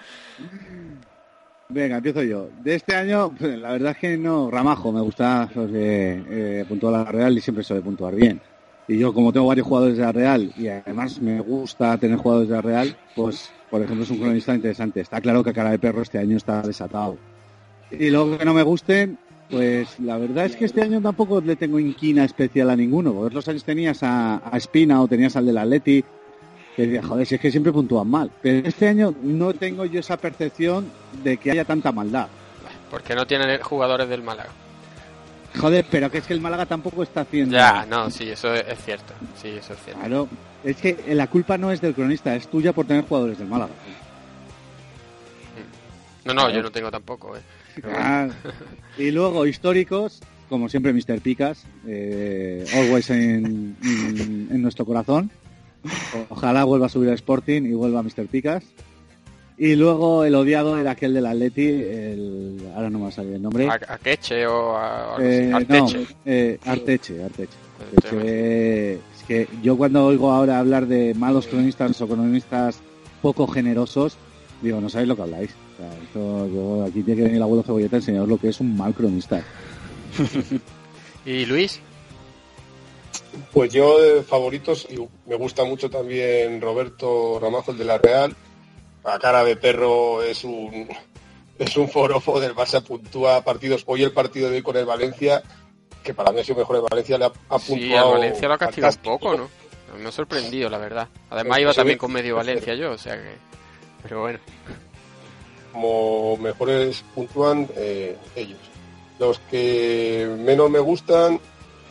[1.70, 2.50] Venga, empiezo yo.
[2.62, 6.94] De este año, pues, la verdad es que no, Ramajo, me gusta porque eh, puntuar
[6.94, 8.42] la Real y siempre suele puntuar bien.
[8.88, 12.50] Y yo, como tengo varios jugadores de la Real y además me gusta tener jugadores
[12.50, 15.02] de la Real, pues, por ejemplo, es un cronista interesante.
[15.02, 17.18] Está claro que Cara de Perro este año está desatado.
[17.92, 19.18] Y luego que no me gusten,
[19.50, 23.12] pues la verdad es que este año tampoco le tengo inquina especial a ninguno.
[23.12, 26.04] Porque otros años tenías a, Espina o tenías al del Atleti,
[26.78, 28.32] que decía, joder, si es que siempre puntúan mal.
[28.42, 30.90] Pero este año no tengo yo esa percepción
[31.24, 32.28] de que haya tanta maldad.
[32.90, 34.52] Porque no tienen jugadores del Málaga.
[35.60, 37.56] Joder, pero que es que el Málaga tampoco está haciendo.
[37.56, 39.14] Ya, no, sí, eso es, cierto.
[39.42, 40.00] Sí, eso es cierto.
[40.00, 40.28] Claro,
[40.64, 43.74] es que la culpa no es del cronista, es tuya por tener jugadores del Málaga.
[46.26, 47.36] No, no, yo no tengo tampoco.
[47.38, 47.42] eh.
[47.86, 48.28] Ah,
[48.98, 51.22] y luego históricos, como siempre Mr.
[51.22, 55.30] Picas, eh, always en, en- en nuestro corazón.
[56.30, 58.26] Ojalá vuelva a subir a Sporting y vuelva a Mr.
[58.28, 58.64] Picas.
[59.60, 63.34] Y luego el odiado era aquel del Atleti, el, ahora no me va a salir
[63.34, 63.68] el nombre.
[63.68, 65.24] A, a Queche o a, así.
[65.24, 65.88] Eh, no,
[66.26, 67.58] eh, Arteche, Arteche.
[67.96, 68.94] Arteche.
[68.94, 72.80] Es que yo cuando oigo ahora hablar de malos cronistas o cronistas
[73.24, 74.16] poco generosos,
[74.62, 75.50] digo, no sabéis lo que habláis.
[75.50, 78.50] O sea, esto, yo, aquí tiene que venir el abuelo Cebolleta a enseñaros lo que
[78.50, 79.44] es un mal cronista.
[81.26, 81.80] ¿Y Luis?
[83.54, 84.98] Pues yo de favoritos, y
[85.28, 88.36] me gusta mucho también Roberto Ramazo, el de la Real.
[89.08, 90.88] A cara de perro es un
[91.60, 93.84] es un forofo del Barça, puntúa partidos.
[93.88, 95.42] Hoy el partido de hoy con el Valencia,
[96.04, 98.08] que para mí ha sido mejor el Valencia, le ha, ha Sí, puntuado.
[98.08, 99.50] al Valencia lo ha castigado un poco, ¿no?
[99.98, 101.08] Me ha sorprendido, la verdad.
[101.30, 103.36] Además iba también con medio Valencia yo, o sea que...
[104.04, 104.40] Pero bueno.
[105.72, 108.60] como mejores puntúan eh, ellos.
[109.20, 111.40] Los que menos me gustan,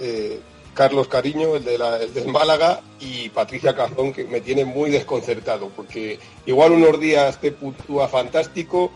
[0.01, 0.41] eh,
[0.77, 4.91] Carlos Cariño, el, de la- el del Málaga, y Patricia Cazón, que me tiene muy
[4.91, 8.93] desconcertado, porque igual unos días te puntúa fantástico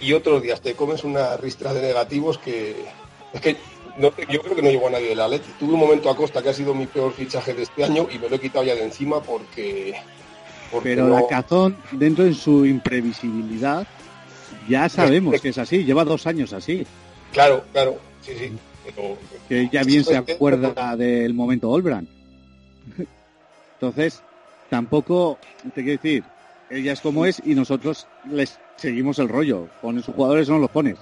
[0.00, 2.76] y otros días te comes una ristra de negativos que
[3.32, 3.56] es que
[3.98, 5.50] no- yo creo que no llegó a nadie del Atleti.
[5.58, 8.18] Tuve un momento a Costa que ha sido mi peor fichaje de este año y
[8.20, 9.96] me lo he quitado ya de encima porque...
[10.70, 13.84] porque Pero no- la cazón, dentro de su imprevisibilidad,
[14.68, 16.86] ya sabemos que es así, lleva dos años así.
[17.32, 18.52] Claro, claro, sí, sí.
[19.48, 22.08] Que ya bien se acuerda del momento Olbran.
[23.74, 24.22] Entonces,
[24.70, 25.38] tampoco,
[25.74, 26.24] te quiero decir,
[26.70, 29.68] ella es como es y nosotros les seguimos el rollo.
[29.80, 30.98] Pones sus jugadores o no los pones.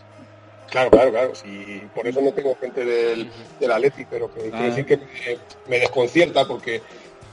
[0.71, 1.35] Claro, claro, claro.
[1.35, 3.31] Sí, por eso no tengo gente del,
[3.61, 5.05] del Atleti, pero que quiero decir que me,
[5.69, 6.83] me desconcierta porque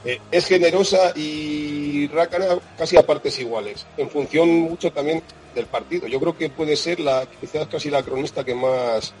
[0.04, 5.22] eh, es generosa y Rácana casi a partes iguales, en función mucho también
[5.54, 6.06] del partido.
[6.06, 9.14] Yo creo que puede ser la quizás casi la cronista que más,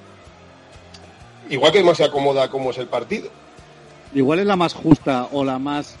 [1.50, 3.28] igual que más se acomoda como es el partido.
[4.14, 5.96] Igual es la más justa o la más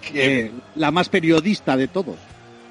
[0.00, 2.16] Que- eh, la más periodista de todos.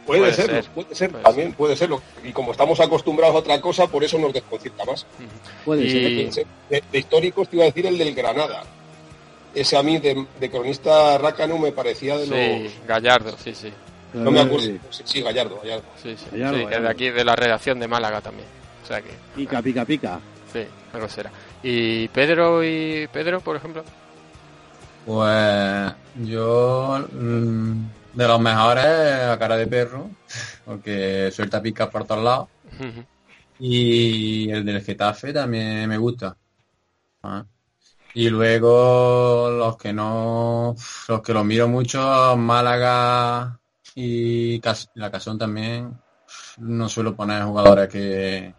[0.05, 2.01] Puede, Puede serlo, ser, puede ser, puede también puede serlo.
[2.23, 5.05] Y como estamos acostumbrados a otra cosa, por eso nos desconcierta más.
[5.63, 6.45] Puede Y- ser.
[6.69, 8.63] De, de históricos te iba a decir el del Granada.
[9.53, 12.87] ese a mí de, de cronista Rácano me parecía de Sí, los...
[12.87, 13.71] Gallardo, sí, sí.
[14.13, 14.65] No me acuerdo.
[14.89, 15.83] Sí, sí, Gallardo, Gallardo.
[16.01, 16.83] Sí, sí, Gallardo, sí, Gallardo.
[16.85, 18.47] de aquí, de la redacción de Málaga también.
[18.83, 20.19] O sea que, Pica, pica, pica.
[20.51, 20.63] sí,
[20.93, 21.31] algo será.
[21.63, 23.83] ¿Y Pedro y Pedro, por ejemplo?
[25.05, 25.93] Pues
[26.23, 27.83] yo mm,
[28.13, 30.09] de los mejores a cara de perro,
[30.65, 32.47] porque suelta picas por todos lados.
[33.59, 36.35] Y el del Getafe también me gusta.
[37.23, 37.45] Ah.
[38.13, 40.75] Y luego los que no,
[41.07, 43.59] los que los miro mucho, Málaga
[43.95, 44.61] y
[44.95, 45.97] la Casón también,
[46.57, 48.53] no suelo poner jugadores que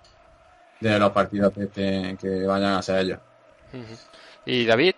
[0.82, 3.18] de los partidos que, que vayan a ser ellos.
[4.44, 4.94] ¿Y David?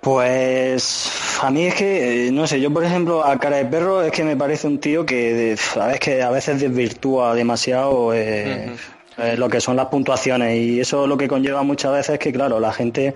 [0.00, 1.10] Pues
[1.42, 4.12] a mí es que, eh, no sé, yo por ejemplo a cara de perro es
[4.12, 8.70] que me parece un tío que a veces, que a veces desvirtúa demasiado eh,
[9.16, 12.32] eh, lo que son las puntuaciones y eso lo que conlleva muchas veces es que
[12.32, 13.14] claro, la gente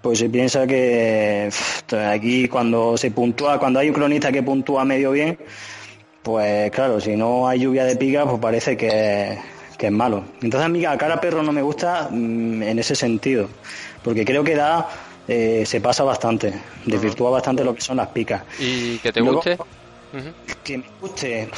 [0.00, 1.50] pues se piensa que
[2.10, 5.38] aquí cuando se puntúa, cuando hay un cronista que puntúa medio bien,
[6.22, 9.36] pues claro, si no hay lluvia de pica, pues parece que,
[9.76, 10.24] que es malo.
[10.42, 13.48] Entonces a mí a cara perro no me gusta mm, en ese sentido,
[14.02, 14.88] porque creo que da,
[15.28, 16.52] eh, se pasa bastante,
[16.84, 18.42] desvirtúa bastante lo que son las picas.
[18.58, 19.58] ¿Y que te Luego- guste?
[20.64, 21.48] Que me guste,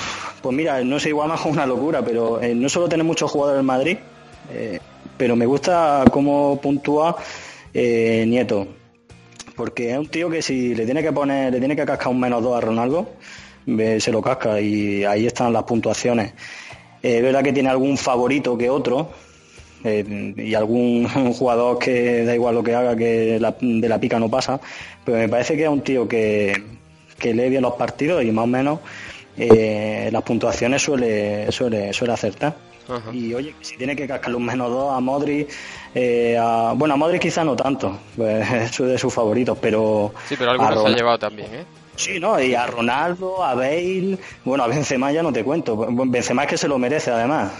[0.42, 3.60] pues mira, no sé, igual más una locura, pero eh, no solo tener muchos jugadores
[3.60, 3.98] en Madrid,
[4.52, 4.80] eh,
[5.16, 7.16] pero me gusta cómo puntúa
[7.74, 8.66] Nieto.
[9.54, 12.20] Porque es un tío que si le tiene que poner, le tiene que cascar un
[12.20, 13.10] menos dos a Ronaldo,
[13.66, 16.32] se lo casca y ahí están las puntuaciones.
[17.02, 19.10] Eh, Es verdad que tiene algún favorito que otro,
[19.84, 21.06] eh, y algún
[21.38, 24.60] jugador que da igual lo que haga, que la- de la pica no pasa,
[25.04, 26.52] pero me parece que es un tío que,
[27.18, 28.80] que lee bien los partidos y más o menos
[29.36, 32.54] eh, las puntuaciones suele, suele, suele acertar.
[32.88, 33.12] Ajá.
[33.12, 35.46] Y oye, si tiene que cascarle un menos dos a Modri,
[35.94, 40.12] eh, a- bueno, a Modri quizá no tanto, pues es de sus favoritos, pero...
[40.28, 41.64] Sí, pero algunos se ha llevado también, ¿eh?
[41.98, 42.40] Sí, ¿no?
[42.40, 45.74] Y a Ronaldo, a Bale, bueno, a Benzema ya no te cuento.
[45.74, 47.50] Bueno, Benzema es que se lo merece además.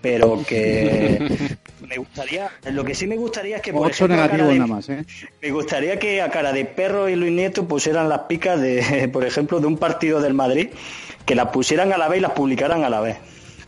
[0.00, 1.56] Pero que
[1.88, 4.16] me gustaría, lo que sí me gustaría es que por ejemplo,
[4.48, 5.04] de- nada más, ¿eh?
[5.40, 9.24] me gustaría que a cara de perro y Luis Nieto pusieran las picas de, por
[9.24, 10.70] ejemplo, de un partido del Madrid,
[11.24, 13.16] que las pusieran a la vez y las publicaran a la vez.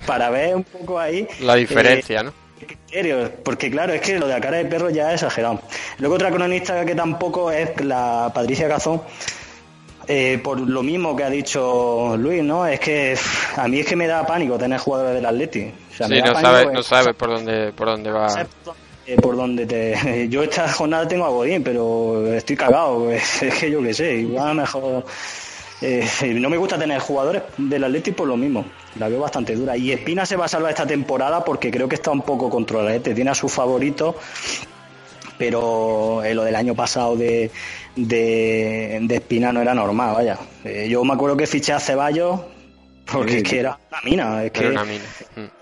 [0.08, 1.26] Para ver un poco ahí.
[1.40, 2.30] La diferencia, ¿no?
[2.60, 5.60] eh, criterios, porque claro, es que lo de a cara de perro ya es exagerado.
[5.98, 9.02] Luego otra cronista que tampoco es la Patricia Cazón,
[10.08, 12.66] eh, por lo mismo que ha dicho Luis, ¿no?
[12.66, 13.16] Es que
[13.56, 15.72] a mí es que me da pánico tener jugadores del Atleti.
[15.92, 18.10] O sea, me Sí, da no pánico, sabe, eh, no sabe por dónde, por dónde
[18.10, 18.26] va.
[19.06, 20.28] eh, por donde te...
[20.30, 23.10] Yo esta jornada tengo a Godín, pero estoy cagado.
[23.12, 25.04] Es que yo qué sé, igual mejor...
[25.82, 28.64] eh, no me gusta tener jugadores del Atleti por lo mismo.
[28.98, 29.76] La veo bastante dura.
[29.76, 32.98] Y Espina se va a salvar esta temporada porque creo que está un poco controlado.
[33.00, 34.14] Tiene a sus favoritos,
[35.38, 37.50] pero eh, lo del año pasado de,
[37.96, 40.38] de, de Espina no era normal, vaya.
[40.64, 42.40] Eh, yo me acuerdo que fiché a Ceballos
[43.10, 43.36] porque Sí.
[43.38, 44.44] es que era una mina.
[44.44, 45.04] Es que, Era una mina.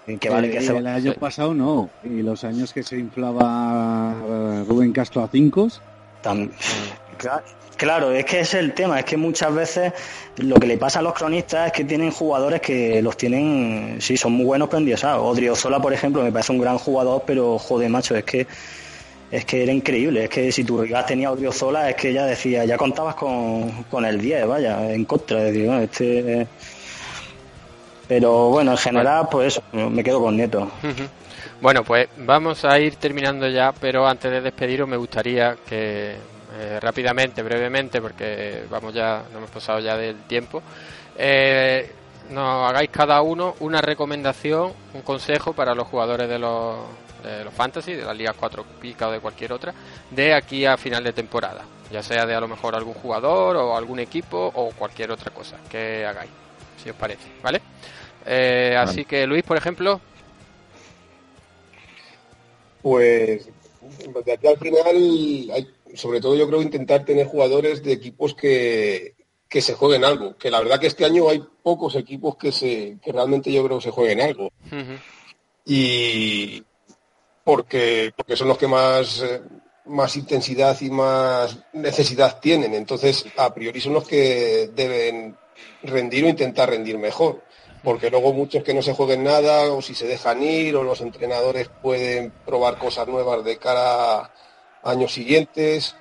[0.07, 0.15] Mm.
[0.17, 1.91] que vale que Eh, Ceballos- el año pasado no.
[2.05, 4.15] Y los años que se inflaba
[4.69, 5.69] Rubén Castro a cinco.
[6.23, 6.51] Tam-
[7.19, 7.43] Claro,
[7.77, 9.93] claro, es que ese es el tema, es que muchas veces
[10.39, 14.17] lo que le pasa a los cronistas es que tienen jugadores que los tienen, sí,
[14.17, 15.23] son muy buenos pero endiosados.
[15.25, 18.47] Odriozola, por ejemplo, me parece un gran jugador, pero joder, macho, es que
[19.33, 22.27] es que era increíble, es que si tu rival tenía a Odriozola, es que ya
[22.27, 26.47] decía, ya contabas con, con el 10, vaya, en contra, es decir, este...
[28.07, 30.71] Pero bueno, en general, pues eso, me quedo con Nieto.
[31.63, 36.11] Bueno, pues vamos a ir terminando ya, pero antes de despediros me gustaría que
[36.59, 40.63] eh, rápidamente, brevemente, porque vamos ya, nos hemos pasado ya del tiempo,
[41.17, 41.91] eh,
[42.29, 46.81] nos hagáis cada uno una recomendación, un consejo para los jugadores de los,
[47.23, 49.75] de los fantasy, de las ligas 4 pica o de cualquier otra,
[50.11, 53.77] de aquí a final de temporada, ya sea de a lo mejor algún jugador o
[53.77, 56.31] algún equipo o cualquier otra cosa que hagáis,
[56.83, 57.61] si os parece, ¿vale?
[58.25, 60.01] Eh, Así que Luis, por ejemplo,
[62.83, 63.49] Pues
[64.25, 69.15] de aquí al final, hay, sobre todo yo creo intentar tener jugadores de equipos que,
[69.49, 70.37] que se jueguen algo.
[70.37, 73.79] Que la verdad que este año hay pocos equipos que se que realmente yo creo
[73.79, 74.51] que se jueguen algo.
[75.65, 76.65] Y
[77.45, 79.41] porque, porque son los que más, eh,
[79.87, 82.75] más intensidad y más necesidad tienen.
[82.75, 85.37] Entonces, a priori son los que deben
[85.83, 87.43] rendir o intentar rendir mejor.
[87.83, 91.01] Porque luego muchos que no se jueguen nada, o si se dejan ir, o los
[91.01, 94.31] entrenadores pueden probar cosas nuevas de cara a
[94.85, 95.97] años siguientes.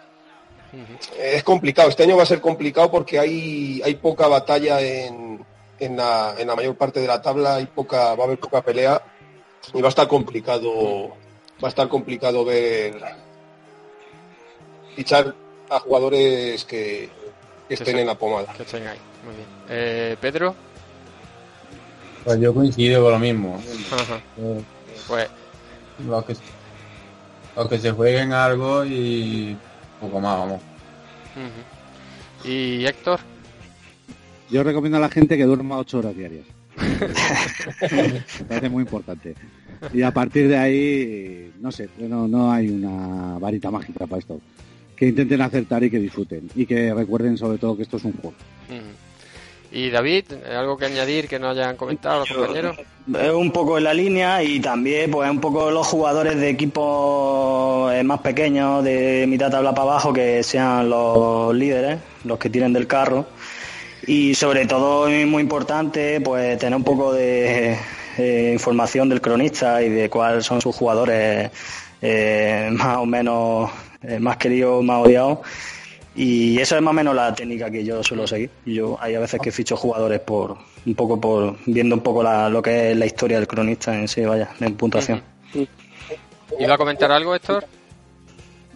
[1.19, 5.43] Es complicado, este año va a ser complicado porque hay, hay poca batalla en,
[5.79, 8.61] en, la, en la mayor parte de la tabla, hay poca, va a haber poca
[8.61, 9.01] pelea
[9.73, 11.15] y va a estar complicado,
[11.63, 12.95] va a estar complicado ver
[14.95, 15.33] fichar
[15.69, 17.09] a jugadores que,
[17.67, 18.51] que estén en la pomada.
[18.53, 18.97] Que estén ahí.
[19.25, 19.47] Muy bien.
[19.69, 20.55] Eh, Pedro.
[22.23, 23.61] Pues yo coincido con lo mismo.
[23.91, 24.21] Ajá.
[24.37, 24.61] Eh,
[25.07, 25.29] Pues
[26.05, 26.35] Los que,
[27.55, 29.57] los que se jueguen algo y
[29.99, 30.61] poco más, vamos.
[32.43, 33.19] y Héctor.
[34.49, 36.45] Yo recomiendo a la gente que duerma ocho horas diarias.
[37.91, 39.35] Me parece muy importante.
[39.93, 44.39] Y a partir de ahí, no sé, no, no hay una varita mágica para esto.
[44.95, 46.49] Que intenten acertar y que disfruten.
[46.55, 48.35] Y que recuerden sobre todo que esto es un juego.
[49.71, 52.77] Y David, ¿algo que añadir que no hayan comentado los compañeros?
[53.17, 57.91] Es un poco en la línea y también pues un poco los jugadores de equipos
[57.93, 62.73] eh, más pequeños, de mitad tabla para abajo, que sean los líderes, los que tienen
[62.73, 63.25] del carro.
[64.05, 67.77] Y sobre todo, y muy importante, pues tener un poco de
[68.17, 71.51] eh, información del cronista y de cuáles son sus jugadores
[72.01, 73.69] eh, más o menos
[74.03, 75.39] eh, más queridos, más odiados.
[76.13, 78.49] Y eso es más o menos la técnica que yo suelo seguir.
[78.65, 82.21] Y yo hay a veces que ficho jugadores por un poco por viendo un poco
[82.21, 85.21] la- lo que es la historia del cronista en sí, vaya, en puntuación.
[86.59, 87.65] ¿Iba a comentar algo, Héctor?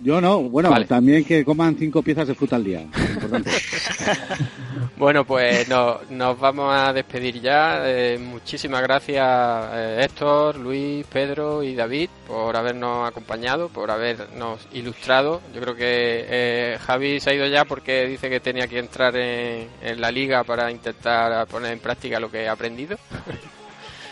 [0.01, 0.85] Yo no, bueno, Vale.
[0.85, 2.81] también que coman cinco piezas de fruta al día.
[2.81, 3.49] Importante.
[4.97, 7.81] Bueno, pues no- nos vamos a despedir ya.
[7.87, 9.25] Eh, muchísimas gracias
[9.73, 15.41] eh, Héctor, Luis, Pedro y David por habernos acompañado, por habernos ilustrado.
[15.53, 19.15] Yo creo que eh, Javi se ha ido ya porque dice que tenía que entrar
[19.15, 22.97] en, en la liga para intentar poner en práctica lo que ha aprendido.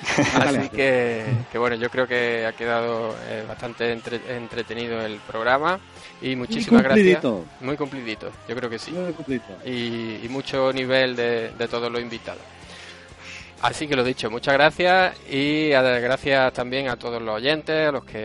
[0.36, 5.80] Así que, que bueno, yo creo que ha quedado eh, bastante entre- entretenido el programa
[6.22, 7.20] y muchísimas gracias.
[7.22, 7.46] cumplidito.
[7.62, 9.54] Muy cumplidito, yo creo que sí Muy cumplidito.
[9.66, 12.42] y, y mucho nivel de, de todos los invitados.
[13.64, 17.92] Así que lo dicho, muchas gracias y a- gracias también a todos los oyentes, a
[17.94, 18.20] los que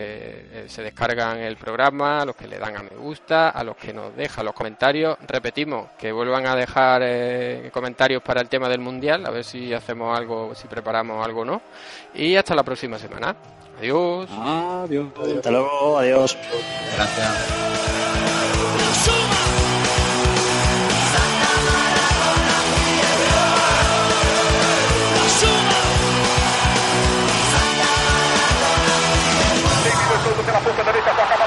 [0.51, 3.77] eh, se descargan el programa, a los que le dan a me gusta, a los
[3.77, 5.17] que nos dejan los comentarios.
[5.25, 9.73] Repetimos que vuelvan a dejar eh, comentarios para el tema del mundial, a ver si
[9.73, 11.61] hacemos algo, si preparamos algo o no.
[12.13, 13.33] Y hasta la próxima semana.
[13.79, 14.27] Adiós.
[14.29, 15.07] Adiós.
[15.37, 16.37] Hasta luego, adiós.
[16.97, 17.69] Gracias.
[30.59, 31.38] melakukan dari tembakan